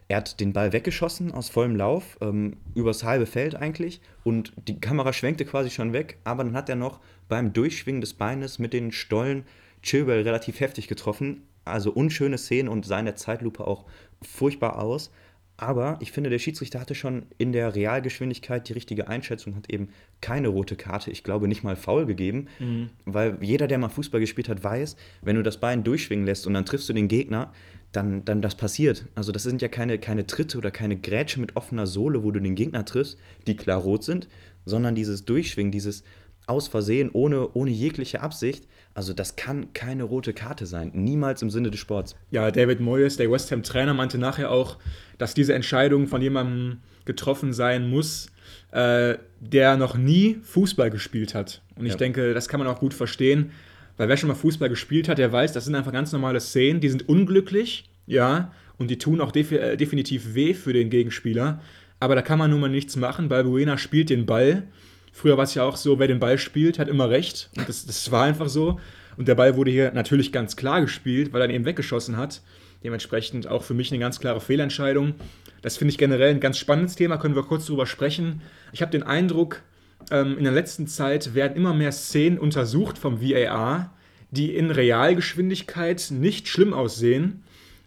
[0.08, 4.80] er hat den Ball weggeschossen aus vollem Lauf, ähm, übers halbe Feld eigentlich, und die
[4.80, 8.72] Kamera schwenkte quasi schon weg, aber dann hat er noch beim Durchschwingen des Beines mit
[8.72, 9.44] den Stollen
[9.82, 11.42] Chilwell relativ heftig getroffen.
[11.64, 13.84] Also unschöne Szenen und sah in der Zeitlupe auch
[14.22, 15.10] furchtbar aus.
[15.56, 19.90] Aber ich finde, der Schiedsrichter hatte schon in der Realgeschwindigkeit die richtige Einschätzung, hat eben
[20.20, 22.90] keine rote Karte, ich glaube nicht mal faul gegeben, mhm.
[23.04, 26.54] weil jeder, der mal Fußball gespielt hat, weiß, wenn du das Bein durchschwingen lässt und
[26.54, 27.52] dann triffst du den Gegner,
[27.92, 29.06] dann, dann das passiert.
[29.14, 32.40] Also das sind ja keine, keine Tritte oder keine Grätsche mit offener Sohle, wo du
[32.40, 34.28] den Gegner triffst, die klar rot sind,
[34.64, 36.02] sondern dieses Durchschwingen, dieses
[36.46, 38.66] aus Versehen, ohne, ohne jegliche Absicht.
[38.94, 40.90] Also das kann keine rote Karte sein.
[40.94, 42.14] Niemals im Sinne des Sports.
[42.30, 44.78] Ja, David Moyes, der West Ham-Trainer, meinte nachher auch,
[45.18, 48.30] dass diese Entscheidung von jemandem getroffen sein muss,
[48.72, 51.62] äh, der noch nie Fußball gespielt hat.
[51.76, 51.98] Und ich ja.
[51.98, 53.52] denke, das kann man auch gut verstehen,
[53.96, 56.80] weil wer schon mal Fußball gespielt hat, der weiß, das sind einfach ganz normale Szenen,
[56.80, 61.60] die sind unglücklich, ja, und die tun auch def äh, definitiv weh für den Gegenspieler.
[62.00, 64.64] Aber da kann man nun mal nichts machen, weil Buena spielt den Ball
[65.12, 67.50] Früher war es ja auch so, wer den Ball spielt, hat immer recht.
[67.56, 68.80] Und das, das war einfach so.
[69.16, 72.40] Und der Ball wurde hier natürlich ganz klar gespielt, weil er ihn eben weggeschossen hat.
[72.82, 75.14] Dementsprechend auch für mich eine ganz klare Fehlentscheidung.
[75.60, 78.40] Das finde ich generell ein ganz spannendes Thema, können wir kurz drüber sprechen.
[78.72, 79.62] Ich habe den Eindruck,
[80.10, 83.94] ähm, in der letzten Zeit werden immer mehr Szenen untersucht vom VAR,
[84.30, 87.44] die in Realgeschwindigkeit nicht schlimm aussehen.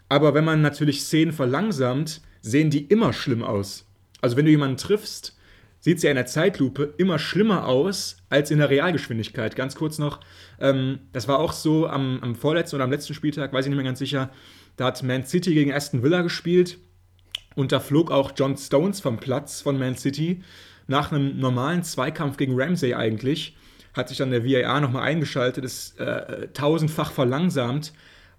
[0.08, 3.86] Aber wenn man natürlich Szenen verlangsamt, sehen die immer schlimm aus.
[4.22, 5.35] Also wenn du jemanden triffst
[5.86, 9.56] sieht ja in der Zeitlupe immer schlimmer aus als in der Realgeschwindigkeit.
[9.56, 10.20] Ganz kurz noch,
[10.60, 13.76] ähm, das war auch so am, am vorletzten oder am letzten Spieltag, weiß ich nicht
[13.78, 14.32] mehr ganz sicher,
[14.78, 16.80] da hat Man City gegen Aston Villa gespielt
[17.54, 20.42] und da flog auch John Stones vom Platz von Man City
[20.88, 23.56] nach einem normalen Zweikampf gegen Ramsey eigentlich.
[23.94, 27.94] Hat sich dann der VAR nochmal eingeschaltet, ist äh, tausendfach verlangsamt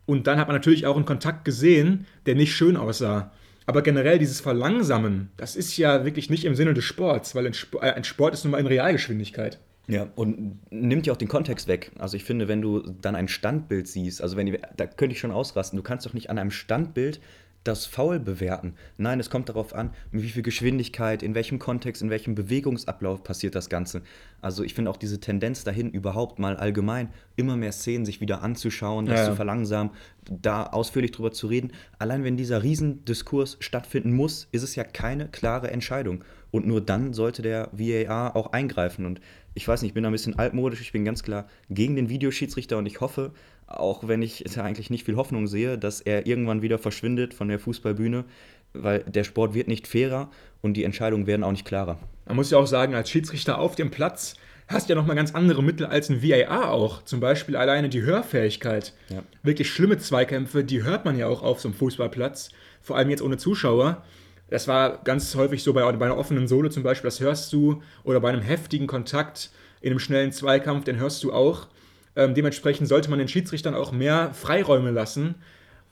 [0.05, 3.31] und dann hat man natürlich auch einen Kontakt gesehen, der nicht schön aussah.
[3.67, 7.53] Aber generell dieses Verlangsamen, das ist ja wirklich nicht im Sinne des Sports, weil ein
[7.81, 9.59] äh, Sport, ist nun mal in Realgeschwindigkeit.
[9.89, 11.93] Ja, und nimmt ja auch den Kontext weg.
[11.99, 15.31] Also ich finde, wenn du dann ein Standbild siehst, also wenn da könnte ich schon
[15.31, 17.21] ausrasten, du kannst doch nicht an einem Standbild
[17.67, 18.75] das Foul bewerten.
[18.97, 23.23] Nein, es kommt darauf an, mit wie viel Geschwindigkeit, in welchem Kontext, in welchem Bewegungsablauf
[23.23, 24.03] passiert das Ganze.
[24.41, 28.43] Also ich finde auch diese Tendenz dahin, überhaupt mal allgemein immer mehr Szenen sich wieder
[28.43, 29.27] anzuschauen, das ja.
[29.27, 29.93] zu verlangsamen,
[30.31, 31.73] da ausführlich drüber zu reden.
[31.99, 36.25] Allein wenn dieser Riesendiskurs stattfinden muss, ist es ja keine klare Entscheidung.
[36.51, 39.05] Und nur dann sollte der VAR auch eingreifen.
[39.05, 39.21] Und
[39.55, 42.09] ich weiß nicht, ich bin da ein bisschen altmodisch, ich bin ganz klar gegen den
[42.09, 43.33] Videoschiedsrichter und ich hoffe,
[43.67, 47.49] auch wenn ich ja eigentlich nicht viel Hoffnung sehe, dass er irgendwann wieder verschwindet von
[47.49, 48.25] der Fußballbühne,
[48.73, 50.31] weil der Sport wird nicht fairer
[50.63, 51.99] und die Entscheidungen werden auch nicht klarer.
[52.27, 54.37] Man muss ja auch sagen, als Schiedsrichter auf dem Platz
[54.69, 57.03] hast du ja nochmal ganz andere Mittel als ein VAR auch.
[57.05, 58.95] Zum Beispiel alleine die Hörfähigkeit.
[59.09, 59.23] Ja.
[59.43, 62.51] Wirklich schlimme Zweikämpfe, die hört man ja auch auf so einem Fußballplatz,
[62.83, 64.03] vor allem jetzt ohne Zuschauer.
[64.49, 67.83] Das war ganz häufig so bei, bei einer offenen Sohle zum Beispiel, das hörst du,
[68.05, 69.51] oder bei einem heftigen Kontakt
[69.81, 71.69] in einem schnellen Zweikampf, den hörst du auch.
[72.17, 75.37] Ähm, dementsprechend sollte man den Schiedsrichtern auch mehr Freiräume lassen.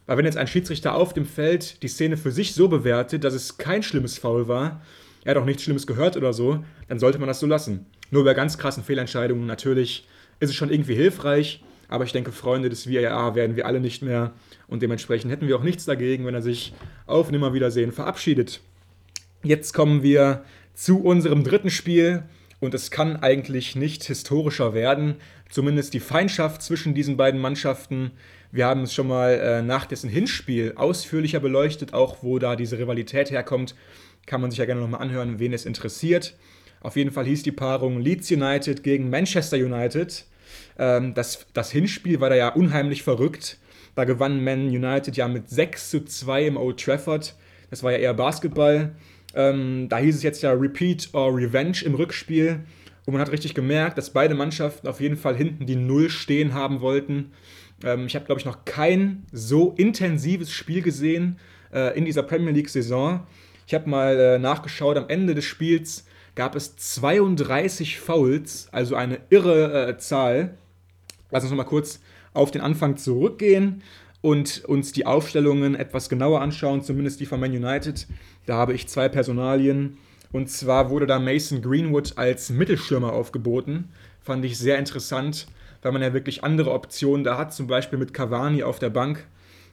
[0.06, 3.34] Weil wenn jetzt ein Schiedsrichter auf dem Feld die Szene für sich so bewertet, dass
[3.34, 4.82] es kein schlimmes Foul war,
[5.24, 7.86] er hat auch nichts Schlimmes gehört oder so, dann sollte man das so lassen.
[8.10, 10.06] Nur bei ganz krassen Fehlentscheidungen natürlich
[10.40, 11.62] ist es schon irgendwie hilfreich.
[11.88, 14.32] Aber ich denke, Freunde des VAR werden wir alle nicht mehr.
[14.68, 16.74] Und dementsprechend hätten wir auch nichts dagegen, wenn er sich
[17.06, 18.60] auf Nimmerwiedersehen verabschiedet.
[19.42, 22.24] Jetzt kommen wir zu unserem dritten Spiel.
[22.60, 25.16] Und es kann eigentlich nicht historischer werden.
[25.54, 28.10] Zumindest die Feindschaft zwischen diesen beiden Mannschaften.
[28.50, 32.76] Wir haben es schon mal äh, nach dessen Hinspiel ausführlicher beleuchtet, auch wo da diese
[32.76, 33.76] Rivalität herkommt.
[34.26, 36.34] Kann man sich ja gerne nochmal anhören, wen es interessiert.
[36.80, 40.24] Auf jeden Fall hieß die Paarung Leeds United gegen Manchester United.
[40.76, 43.58] Ähm, das, das Hinspiel war da ja unheimlich verrückt.
[43.94, 47.36] Da gewann Man United ja mit 6 zu 2 im Old Trafford.
[47.70, 48.96] Das war ja eher Basketball.
[49.36, 52.64] Ähm, da hieß es jetzt ja Repeat or Revenge im Rückspiel.
[53.06, 56.54] Und man hat richtig gemerkt, dass beide Mannschaften auf jeden Fall hinten die Null stehen
[56.54, 57.32] haben wollten.
[57.82, 61.38] Ähm, ich habe, glaube ich, noch kein so intensives Spiel gesehen
[61.72, 63.26] äh, in dieser Premier League-Saison.
[63.66, 69.20] Ich habe mal äh, nachgeschaut, am Ende des Spiels gab es 32 Fouls, also eine
[69.30, 70.56] irre äh, Zahl.
[71.30, 72.00] Lass uns noch mal kurz
[72.32, 73.82] auf den Anfang zurückgehen
[74.20, 78.06] und uns die Aufstellungen etwas genauer anschauen, zumindest die von Man United.
[78.46, 79.98] Da habe ich zwei Personalien.
[80.34, 83.90] Und zwar wurde da Mason Greenwood als Mittelstürmer aufgeboten.
[84.20, 85.46] Fand ich sehr interessant,
[85.80, 89.28] weil man ja wirklich andere Optionen da hat, zum Beispiel mit Cavani auf der Bank.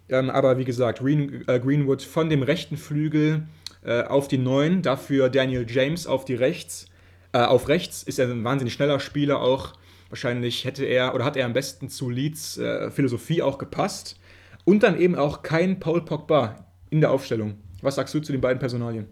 [0.07, 3.47] Ähm, aber wie gesagt, Green, äh, Greenwood von dem rechten Flügel
[3.83, 6.85] äh, auf die 9, dafür Daniel James auf die rechts.
[7.31, 9.73] Äh, auf rechts ist er ein wahnsinnig schneller Spieler auch.
[10.09, 14.19] Wahrscheinlich hätte er oder hat er am besten zu Leeds äh, Philosophie auch gepasst.
[14.63, 17.55] Und dann eben auch kein Paul Pogba in der Aufstellung.
[17.81, 19.07] Was sagst du zu den beiden Personalien?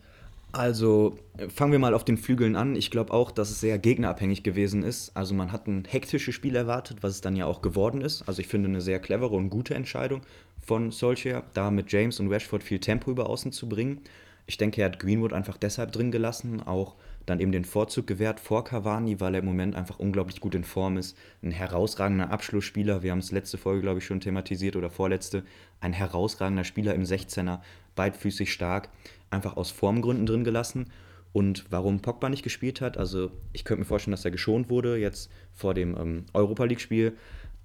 [0.51, 1.15] Also
[1.49, 2.75] fangen wir mal auf den Flügeln an.
[2.75, 5.15] Ich glaube auch, dass es sehr gegnerabhängig gewesen ist.
[5.15, 8.23] Also man hat ein hektisches Spiel erwartet, was es dann ja auch geworden ist.
[8.27, 10.21] Also ich finde eine sehr clevere und gute Entscheidung
[10.59, 14.01] von Solskjaer, da mit James und Rashford viel Tempo über außen zu bringen.
[14.47, 16.95] Ich denke, er hat Greenwood einfach deshalb drin gelassen, auch
[17.27, 20.63] dann eben den Vorzug gewährt vor Cavani, weil er im Moment einfach unglaublich gut in
[20.63, 21.15] Form ist.
[21.43, 25.43] Ein herausragender Abschlussspieler, wir haben es letzte Folge, glaube ich, schon thematisiert oder vorletzte.
[25.81, 27.59] Ein herausragender Spieler im 16er,
[27.99, 28.87] beidfüßig stark,
[29.29, 30.85] einfach aus Formgründen drin gelassen.
[31.33, 34.95] Und warum Pogba nicht gespielt hat, also ich könnte mir vorstellen, dass er geschont wurde
[34.95, 37.17] jetzt vor dem ähm, Europa League-Spiel.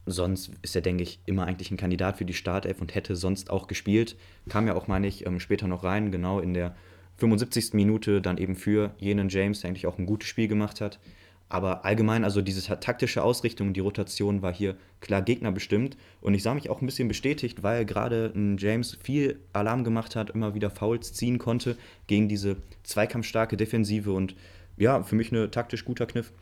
[0.07, 3.49] Sonst ist er, denke ich, immer eigentlich ein Kandidat für die Startelf und hätte sonst
[3.49, 4.16] auch gespielt.
[4.49, 6.75] Kam ja auch, meine ich, ähm, später noch rein, genau in der
[7.18, 7.73] 75.
[7.75, 10.99] Minute dann eben für jenen James, der eigentlich auch ein gutes Spiel gemacht hat.
[11.48, 15.96] Aber allgemein, also diese taktische Ausrichtung, die Rotation war hier klar gegnerbestimmt.
[16.20, 20.30] Und ich sah mich auch ein bisschen bestätigt, weil gerade James viel Alarm gemacht hat,
[20.30, 21.76] immer wieder Fouls ziehen konnte
[22.07, 24.11] gegen diese zweikampfstarke Defensive.
[24.12, 24.35] Und
[24.76, 26.33] ja, für mich ein taktisch guter Kniff.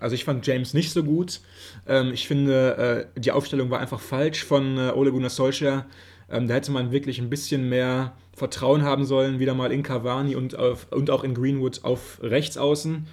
[0.00, 1.40] Also ich fand James nicht so gut.
[1.86, 5.86] Ähm, ich finde, äh, die Aufstellung war einfach falsch von äh, Ole Gunnar Solskjaer.
[6.30, 10.36] Ähm, da hätte man wirklich ein bisschen mehr Vertrauen haben sollen, wieder mal in Cavani
[10.36, 13.06] und, auf, und auch in Greenwood auf Rechtsaußen.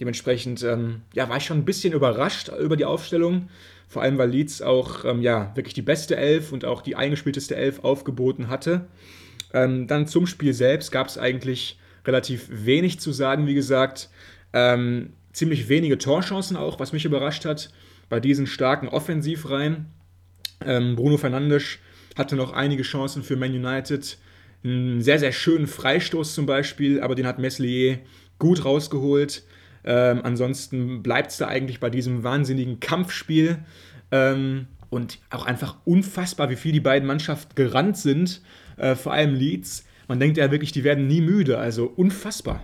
[0.00, 3.48] Dementsprechend ähm, ja, war ich schon ein bisschen überrascht über die Aufstellung.
[3.86, 7.54] Vor allem, weil Leeds auch ähm, ja, wirklich die beste Elf und auch die eingespielteste
[7.54, 8.86] Elf aufgeboten hatte.
[9.52, 14.08] Ähm, dann zum Spiel selbst gab es eigentlich relativ wenig zu sagen, wie gesagt.
[14.52, 17.70] Ähm, ziemlich wenige Torchancen auch, was mich überrascht hat
[18.08, 19.86] bei diesen starken Offensivreihen.
[20.64, 21.78] Ähm, Bruno Fernandes
[22.16, 24.18] hatte noch einige Chancen für Man United.
[24.64, 27.98] Einen sehr, sehr schönen Freistoß zum Beispiel, aber den hat Meslier
[28.38, 29.44] gut rausgeholt.
[29.84, 33.58] Ähm, ansonsten bleibt es da eigentlich bei diesem wahnsinnigen Kampfspiel.
[34.10, 38.42] Ähm, und auch einfach unfassbar, wie viel die beiden Mannschaften gerannt sind.
[38.76, 39.84] Äh, vor allem Leeds.
[40.08, 41.58] Man denkt ja wirklich, die werden nie müde.
[41.58, 42.62] Also unfassbar.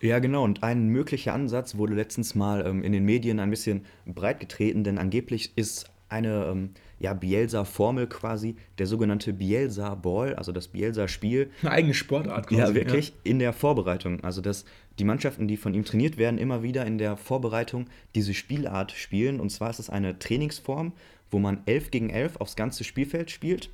[0.00, 0.44] Ja, genau.
[0.44, 4.84] Und ein möglicher Ansatz wurde letztens mal ähm, in den Medien ein bisschen breit getreten,
[4.84, 11.50] denn angeblich ist eine ähm, ja, Bielsa-Formel quasi, der sogenannte Bielsa-Ball, also das Bielsa-Spiel.
[11.62, 12.60] Eine eigene Sportart quasi.
[12.60, 13.14] Ja, wirklich, ja.
[13.24, 14.22] in der Vorbereitung.
[14.22, 14.64] Also, dass
[14.98, 19.40] die Mannschaften, die von ihm trainiert werden, immer wieder in der Vorbereitung diese Spielart spielen.
[19.40, 20.92] Und zwar ist es eine Trainingsform,
[21.30, 23.70] wo man 11 gegen 11 aufs ganze Spielfeld spielt,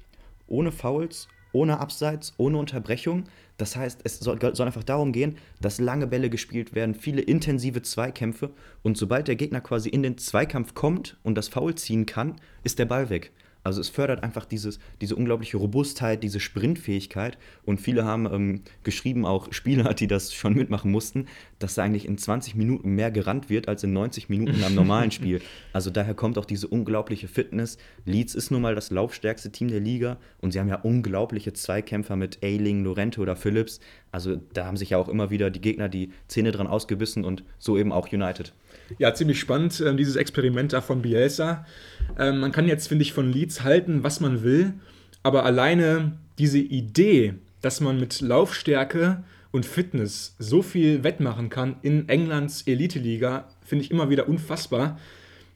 [0.46, 3.24] ohne Fouls, ohne Abseits, ohne Unterbrechung.
[3.62, 7.80] Das heißt, es soll, soll, einfach darum gehen, dass lange Bälle gespielt werden, viele intensive
[7.80, 8.50] Zweikämpfe
[8.82, 12.80] und sobald der Gegner quasi in den Zweikampf kommt und das Foul ziehen kann, ist
[12.80, 13.30] der Ball weg.
[13.62, 17.38] Also es fördert einfach dieses, diese unglaubliche Robustheit, diese Sprintfähigkeit.
[17.64, 21.26] Und viele haben ähm, geschrieben, auch Spieler, die das schon mitmachen mussten,
[21.62, 25.10] dass da eigentlich in 20 Minuten mehr gerannt wird als in 90 Minuten am normalen
[25.12, 25.40] Spiel.
[25.72, 27.78] Also daher kommt auch diese unglaubliche Fitness.
[28.04, 32.16] Leeds ist nun mal das laufstärkste Team der Liga und sie haben ja unglaubliche Zweikämpfer
[32.16, 33.80] mit Ailing, Lorente oder Phillips.
[34.10, 37.44] Also da haben sich ja auch immer wieder die Gegner die Zähne dran ausgebissen und
[37.58, 38.52] so eben auch United.
[38.98, 41.64] Ja, ziemlich spannend, äh, dieses Experiment da von Bielsa.
[42.18, 44.74] Ähm, man kann jetzt, finde ich, von Leeds halten, was man will,
[45.22, 49.22] aber alleine diese Idee, dass man mit Laufstärke
[49.52, 54.98] und Fitness so viel wettmachen kann in Englands Elite-Liga, finde ich immer wieder unfassbar.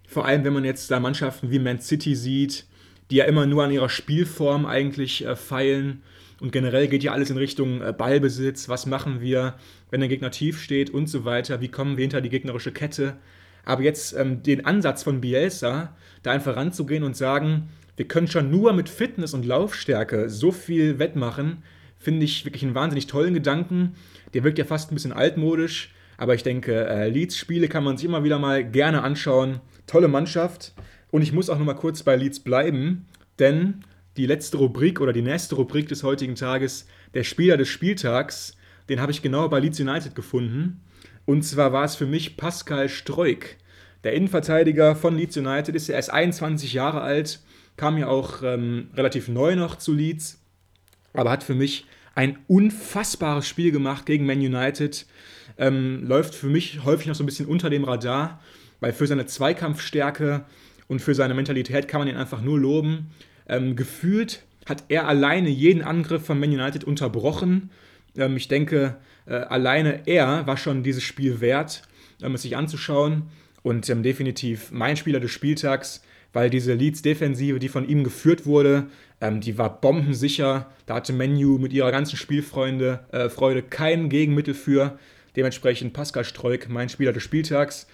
[0.06, 2.66] Vor allem, wenn man jetzt da Mannschaften wie Man City sieht,
[3.10, 6.02] die ja immer nur an ihrer Spielform eigentlich äh, feilen.
[6.40, 8.68] Und generell geht ja alles in Richtung äh, Ballbesitz.
[8.68, 9.54] Was machen wir,
[9.90, 11.60] wenn der Gegner tief steht und so weiter?
[11.60, 13.16] Wie kommen wir hinter die gegnerische Kette?
[13.64, 18.50] Aber jetzt ähm, den Ansatz von Bielsa, da einfach ranzugehen und sagen, wir können schon
[18.50, 21.62] nur mit Fitness und Laufstärke so viel wettmachen,
[21.98, 23.94] finde ich wirklich einen wahnsinnig tollen Gedanken.
[24.34, 28.06] Der wirkt ja fast ein bisschen altmodisch, aber ich denke, äh, Leeds-Spiele kann man sich
[28.06, 29.60] immer wieder mal gerne anschauen.
[29.86, 30.72] Tolle Mannschaft.
[31.10, 33.06] Und ich muss auch noch mal kurz bei Leeds bleiben,
[33.38, 33.84] denn
[34.16, 38.56] die letzte Rubrik oder die nächste Rubrik des heutigen Tages, der Spieler des Spieltags,
[38.88, 40.80] den habe ich genau bei Leeds United gefunden.
[41.24, 43.56] Und zwar war es für mich Pascal Streuk.
[44.04, 47.40] Der Innenverteidiger von Leeds United ist ja erst 21 Jahre alt,
[47.76, 50.40] kam ja auch ähm, relativ neu noch zu Leeds,
[51.16, 55.06] aber hat für mich ein unfassbares Spiel gemacht gegen Man United.
[55.58, 58.40] Ähm, läuft für mich häufig noch so ein bisschen unter dem Radar,
[58.80, 60.44] weil für seine Zweikampfstärke
[60.88, 63.10] und für seine Mentalität kann man ihn einfach nur loben.
[63.48, 67.70] Ähm, gefühlt hat er alleine jeden Angriff von Man United unterbrochen.
[68.16, 71.82] Ähm, ich denke, äh, alleine er war schon dieses Spiel wert,
[72.22, 73.24] ähm, es sich anzuschauen.
[73.62, 78.86] Und ähm, definitiv mein Spieler des Spieltags, weil diese Leeds-Defensive, die von ihm geführt wurde,
[79.20, 80.66] ähm, die war bombensicher.
[80.86, 84.98] Da hatte Menu mit ihrer ganzen Spielfreude äh, Freude kein Gegenmittel für.
[85.34, 87.86] Dementsprechend Pascal Streuk, mein Spieler des Spieltags.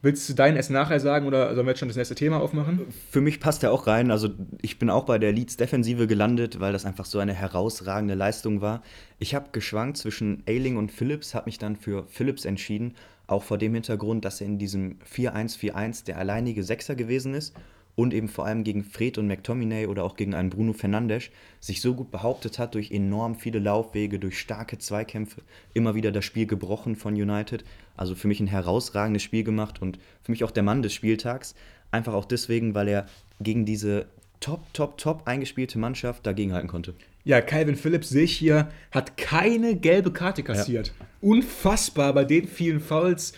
[0.00, 2.82] Willst du deinen erst nachher sagen oder sollen wir jetzt schon das nächste Thema aufmachen?
[3.10, 4.12] Für mich passt er auch rein.
[4.12, 4.28] Also
[4.62, 8.60] ich bin auch bei der Leeds Defensive gelandet, weil das einfach so eine herausragende Leistung
[8.60, 8.82] war.
[9.18, 12.94] Ich habe geschwankt zwischen Ailing und Phillips, habe mich dann für Phillips entschieden,
[13.26, 17.54] auch vor dem Hintergrund, dass er in diesem 4-1-4-1 der alleinige Sechser gewesen ist
[17.98, 21.80] und eben vor allem gegen Fred und McTominay oder auch gegen einen Bruno Fernandes sich
[21.80, 25.42] so gut behauptet hat durch enorm viele Laufwege, durch starke Zweikämpfe,
[25.74, 27.64] immer wieder das Spiel gebrochen von United.
[27.96, 31.56] Also für mich ein herausragendes Spiel gemacht und für mich auch der Mann des Spieltags.
[31.90, 33.06] Einfach auch deswegen, weil er
[33.40, 34.06] gegen diese
[34.38, 36.94] top, top, top eingespielte Mannschaft dagegenhalten konnte.
[37.24, 40.92] Ja, Calvin Phillips sehe ich hier, hat keine gelbe Karte kassiert.
[41.00, 41.06] Ja.
[41.20, 43.32] Unfassbar bei den vielen Fouls,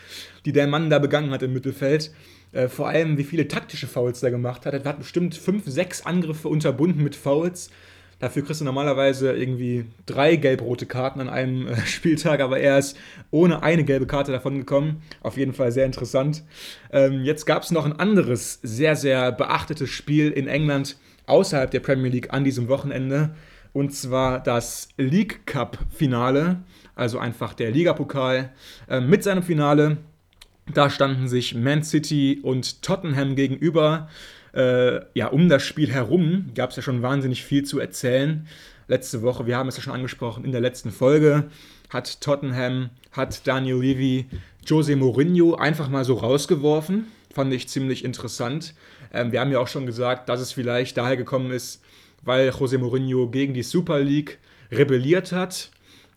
[0.45, 2.13] die der Mann da begangen hat im Mittelfeld.
[2.53, 4.75] Äh, vor allem, wie viele taktische Fouls er gemacht hat.
[4.75, 7.71] Er hat bestimmt fünf, sechs Angriffe unterbunden mit Fouls.
[8.19, 12.97] Dafür kriegst du normalerweise irgendwie drei gelb-rote Karten an einem äh, Spieltag, aber er ist
[13.31, 15.03] ohne eine gelbe Karte davon gekommen.
[15.23, 16.45] Auf jeden Fall sehr interessant.
[16.93, 21.81] Ähm, jetzt gab es noch ein anderes sehr, sehr beachtetes Spiel in England außerhalb der
[21.81, 23.35] Premier League an diesem Wochenende.
[23.73, 28.53] Und zwar das League Cup-Finale, also einfach der Ligapokal
[28.89, 29.99] äh, mit seinem Finale
[30.75, 34.09] da standen sich Man City und Tottenham gegenüber.
[34.53, 38.47] Äh, ja, um das Spiel herum gab es ja schon wahnsinnig viel zu erzählen.
[38.89, 41.51] Letzte Woche, wir haben es ja schon angesprochen, in der letzten Folge
[41.91, 44.27] hat Tottenham, hat Daniel Levy
[44.67, 47.07] Jose Mourinho einfach mal so rausgeworfen.
[47.33, 48.75] Fand ich ziemlich interessant.
[49.13, 51.83] Ähm, wir haben ja auch schon gesagt, dass es vielleicht daher gekommen ist,
[52.23, 54.39] weil Jose Mourinho gegen die Super League
[54.73, 55.71] rebelliert hat.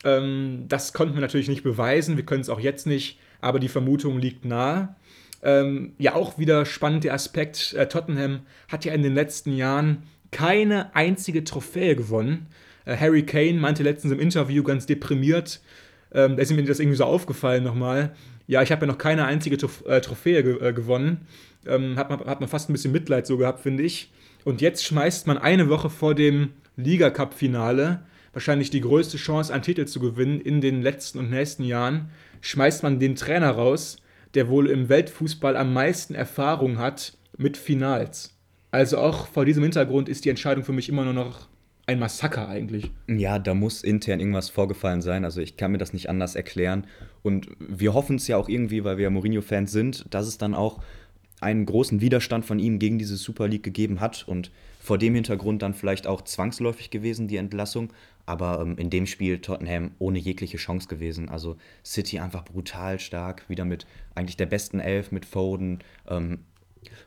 [0.04, 2.18] Ähm, das konnten wir natürlich nicht beweisen.
[2.18, 4.96] Wir können es auch jetzt nicht aber die Vermutung liegt nahe.
[5.42, 10.04] Ähm, ja, auch wieder spannend der Aspekt, äh, Tottenham hat ja in den letzten Jahren
[10.32, 12.48] keine einzige Trophäe gewonnen.
[12.86, 15.62] Äh, Harry Kane meinte letztens im Interview ganz deprimiert,
[16.14, 18.16] ähm, da ist mir das irgendwie so aufgefallen nochmal,
[18.48, 21.28] ja, ich habe ja noch keine einzige Trof äh, Trophäe ge äh, gewonnen.
[21.66, 24.12] Ähm, hat, man, hat man fast ein bisschen Mitleid so gehabt, finde ich.
[24.44, 28.02] Und jetzt schmeißt man eine Woche vor dem Liga-Cup-Finale
[28.34, 32.10] wahrscheinlich die größte Chance, einen Titel zu gewinnen in den letzten und nächsten Jahren
[32.42, 33.98] schmeißt man den Trainer raus,
[34.34, 38.36] der wohl im Weltfußball am meisten Erfahrung hat mit Finals.
[38.72, 41.48] Also auch vor diesem Hintergrund ist die Entscheidung für mich immer nur noch
[41.86, 42.92] ein Massaker eigentlich.
[43.08, 45.26] Ja, da muss intern irgendwas vorgefallen sein.
[45.26, 46.88] Also ich kann mir das nicht anders erklären.
[47.22, 50.82] Und wir hoffen es ja auch irgendwie, weil wir Mourinho-Fans sind, dass es dann auch
[51.42, 54.50] einen großen Widerstand von ihm gegen diese Super League gegeben hat und
[54.84, 57.94] vor dem Hintergrund dann vielleicht auch zwangsläufig gewesen, die Entlassung.
[58.26, 61.30] Aber ähm, in dem Spiel Tottenham ohne jegliche Chance gewesen.
[61.30, 65.80] Also City einfach brutal stark, wieder mit eigentlich der besten Elf, mit Foden,
[66.10, 66.40] ähm,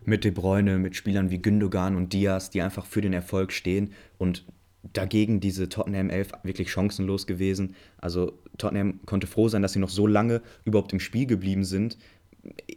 [0.06, 3.92] mit De Bruyne, mit Spielern wie Gündogan und Diaz, die einfach für den Erfolg stehen.
[4.16, 4.46] Und
[4.94, 7.74] dagegen diese Tottenham 11 wirklich chancenlos gewesen.
[7.98, 11.98] Also Tottenham konnte froh sein, dass sie noch so lange überhaupt im Spiel geblieben sind.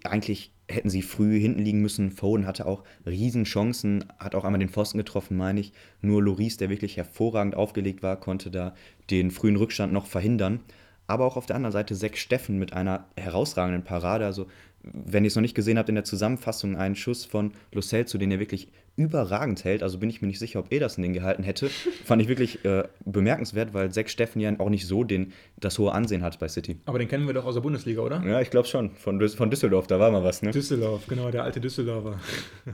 [0.04, 2.12] Eigentlich hätten sie früh hinten liegen müssen.
[2.12, 5.74] Foden hatte auch Riesenchancen, hat auch einmal den Pfosten getroffen, meine ich.
[6.02, 8.76] Nur Loris, der wirklich hervorragend aufgelegt war, konnte da
[9.10, 10.60] den frühen Rückstand noch verhindern.
[11.08, 14.26] Aber auch auf der anderen Seite Sechs Steffen mit einer herausragenden Parade.
[14.26, 14.46] Also
[14.82, 18.18] wenn ihr es noch nicht gesehen habt, in der Zusammenfassung einen Schuss von Lo Celso,
[18.18, 19.84] den er wirklich überragend hält.
[19.84, 21.70] Also bin ich mir nicht sicher, ob Ederson den gehalten hätte.
[22.06, 25.92] Fand ich wirklich äh, bemerkenswert, weil Zack Steffen ja auch nicht so den, das hohe
[25.94, 26.78] Ansehen hat bei City.
[26.86, 28.24] Aber den kennen wir doch aus der Bundesliga, oder?
[28.26, 28.92] Ja, ich glaube schon.
[28.92, 30.52] Von, von Düsseldorf, da war mal was, ne?
[30.52, 32.20] Düsseldorf, genau, der alte Düsseldorfer.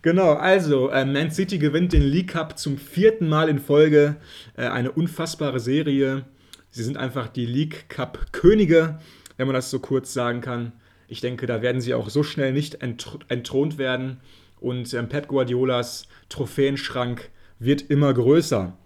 [0.00, 4.14] Genau, also äh, Man City gewinnt den League Cup zum vierten Mal in Folge.
[4.56, 6.24] Äh, eine unfassbare Serie.
[6.70, 9.00] Sie sind einfach die League Cup Könige,
[9.36, 10.72] wenn man das so kurz sagen kann.
[11.08, 14.20] Ich denke, da werden sie auch so schnell nicht entthront werden
[14.60, 18.76] und ähm, Pep Guardiolas Trophäenschrank wird immer größer.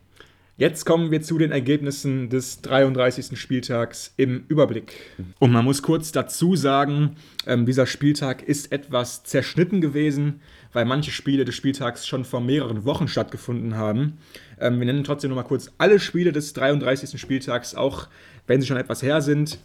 [0.59, 3.37] Jetzt kommen wir zu den Ergebnissen des 33.
[3.37, 4.93] Spieltags im Überblick.
[5.41, 7.16] Und man muss kurz dazu sagen,
[7.47, 10.41] ähm, dieser Spieltag ist etwas zerschnitten gewesen,
[10.73, 14.18] weil manche Spiele des Spieltags schon vor mehreren Wochen stattgefunden haben.
[14.61, 17.20] Ähm, wir nennen trotzdem nochmal kurz alle Spiele des 33.
[17.20, 18.09] Spieltags, auch
[18.47, 19.59] wenn sie schon etwas her sind.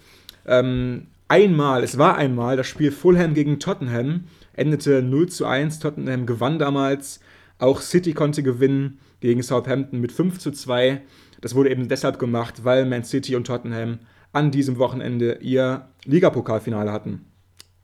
[1.29, 5.79] Einmal, es war einmal das Spiel Fulham gegen Tottenham endete 0 zu 1.
[5.79, 7.19] Tottenham gewann damals.
[7.59, 11.01] Auch City konnte gewinnen gegen Southampton mit 5 zu 2.
[11.41, 13.99] Das wurde eben deshalb gemacht, weil Man City und Tottenham
[14.33, 17.25] an diesem Wochenende ihr Ligapokalfinale hatten.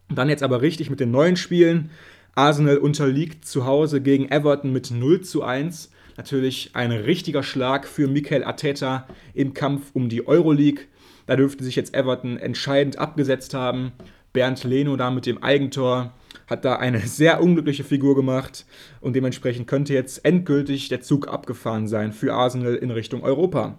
[0.10, 1.89] Dann jetzt aber richtig mit den neuen Spielen.
[2.36, 5.91] Arsenal unterliegt zu Hause gegen Everton mit 0 zu 1.
[6.18, 10.86] Natürlich ein richtiger Schlag für Mikel Arteta im Kampf um die Euroleague.
[11.26, 13.92] Da dürfte sich jetzt Everton entscheidend abgesetzt haben.
[14.34, 16.14] Bernd Leno da mit dem Eigentor
[16.48, 18.66] hat da eine sehr unglückliche Figur gemacht
[19.02, 23.78] und dementsprechend könnte jetzt endgültig der Zug abgefahren sein für Arsenal in Richtung Europa.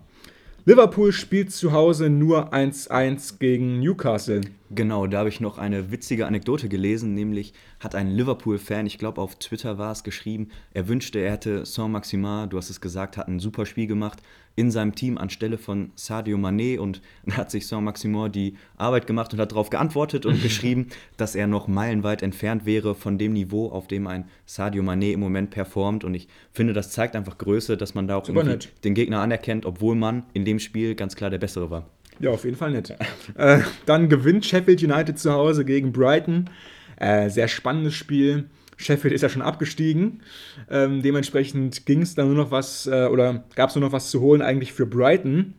[0.66, 4.40] Liverpool spielt zu Hause nur 1-1 gegen Newcastle.
[4.70, 7.52] Genau, da habe ich noch eine witzige Anekdote gelesen, nämlich
[7.84, 12.48] hat ein Liverpool-Fan, ich glaube auf Twitter war es geschrieben, er wünschte, er hätte Saint-Maximin,
[12.48, 14.22] du hast es gesagt, hat ein super Spiel gemacht,
[14.56, 19.32] in seinem Team anstelle von Sadio Mané und dann hat sich Saint-Maximin die Arbeit gemacht
[19.32, 23.68] und hat darauf geantwortet und geschrieben, dass er noch meilenweit entfernt wäre von dem Niveau,
[23.68, 27.76] auf dem ein Sadio Mané im Moment performt und ich finde, das zeigt einfach Größe,
[27.76, 31.38] dass man da auch den Gegner anerkennt, obwohl man in dem Spiel ganz klar der
[31.38, 31.86] Bessere war.
[32.20, 32.96] Ja, auf jeden Fall nett.
[33.36, 36.48] äh, dann gewinnt Sheffield United zu Hause gegen Brighton.
[36.96, 38.50] Äh, sehr spannendes Spiel.
[38.76, 40.22] Sheffield ist ja schon abgestiegen.
[40.70, 44.10] Ähm, dementsprechend ging es dann nur noch was, äh, oder gab es nur noch was
[44.10, 45.54] zu holen eigentlich für Brighton.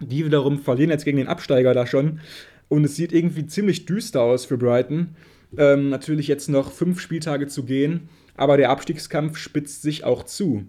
[0.00, 2.20] Die wiederum verlieren jetzt gegen den Absteiger da schon.
[2.68, 5.16] Und es sieht irgendwie ziemlich düster aus für Brighton.
[5.56, 10.66] Ähm, natürlich jetzt noch fünf Spieltage zu gehen, aber der Abstiegskampf spitzt sich auch zu.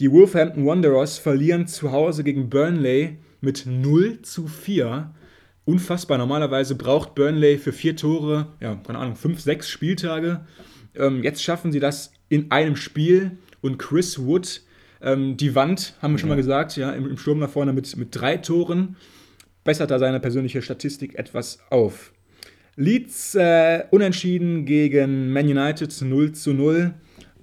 [0.00, 5.14] Die Wolverhampton Wanderers verlieren zu Hause gegen Burnley mit 0 zu 4.
[5.66, 6.16] Unfassbar.
[6.16, 10.46] Normalerweise braucht Burnley für vier Tore, ja, keine Ahnung, fünf, sechs Spieltage.
[10.94, 14.62] Ähm, jetzt schaffen sie das in einem Spiel und Chris Wood,
[15.02, 17.96] ähm, die Wand, haben wir schon mal gesagt, ja, im, im Sturm nach vorne mit,
[17.96, 18.96] mit drei Toren,
[19.64, 22.12] bessert da seine persönliche Statistik etwas auf.
[22.76, 26.94] Leeds äh, unentschieden gegen Man United 0 zu 0.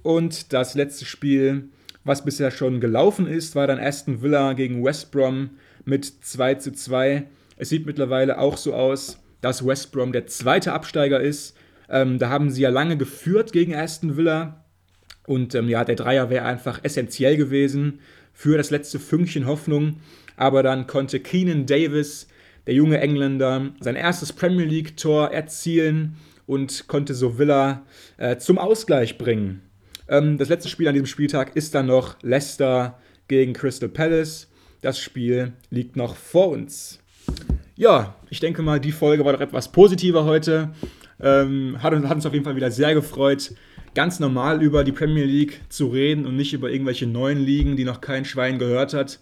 [0.02, 1.68] Und das letzte Spiel,
[2.04, 5.50] was bisher schon gelaufen ist, war dann Aston Villa gegen West Brom
[5.84, 7.24] mit 2 zu 2.
[7.56, 11.56] Es sieht mittlerweile auch so aus, dass West Brom der zweite Absteiger ist.
[11.88, 14.64] Ähm, da haben sie ja lange geführt gegen Aston Villa.
[15.26, 18.00] Und ähm, ja, der Dreier wäre einfach essentiell gewesen
[18.32, 20.00] für das letzte Fünkchen Hoffnung.
[20.36, 22.26] Aber dann konnte Keenan Davis,
[22.66, 27.84] der junge Engländer, sein erstes Premier League-Tor erzielen und konnte so Villa
[28.16, 29.62] äh, zum Ausgleich bringen.
[30.08, 32.98] Ähm, das letzte Spiel an diesem Spieltag ist dann noch Leicester
[33.28, 34.48] gegen Crystal Palace.
[34.80, 36.98] Das Spiel liegt noch vor uns.
[37.76, 40.70] Ja, ich denke mal, die Folge war doch etwas positiver heute.
[41.20, 43.52] Ähm, hat, hat uns auf jeden Fall wieder sehr gefreut,
[43.94, 47.84] ganz normal über die Premier League zu reden und nicht über irgendwelche neuen Ligen, die
[47.84, 49.18] noch kein Schwein gehört hat.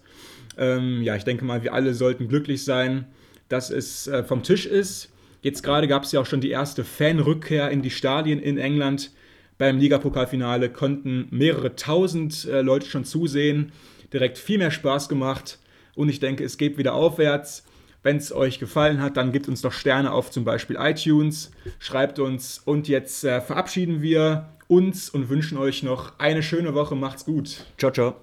[0.55, 3.05] Ähm, ja, ich denke mal, wir alle sollten glücklich sein,
[3.49, 5.09] dass es äh, vom Tisch ist.
[5.41, 9.11] Jetzt gerade gab es ja auch schon die erste Fanrückkehr in die Stadien in England.
[9.57, 13.71] Beim Ligapokalfinale konnten mehrere tausend äh, Leute schon zusehen.
[14.11, 15.57] Direkt viel mehr Spaß gemacht
[15.95, 17.63] und ich denke, es geht wieder aufwärts.
[18.03, 22.19] Wenn es euch gefallen hat, dann gebt uns doch Sterne auf zum Beispiel iTunes, schreibt
[22.19, 26.95] uns und jetzt äh, verabschieden wir uns und wünschen euch noch eine schöne Woche.
[26.95, 27.65] Macht's gut.
[27.77, 28.15] Ciao, ciao.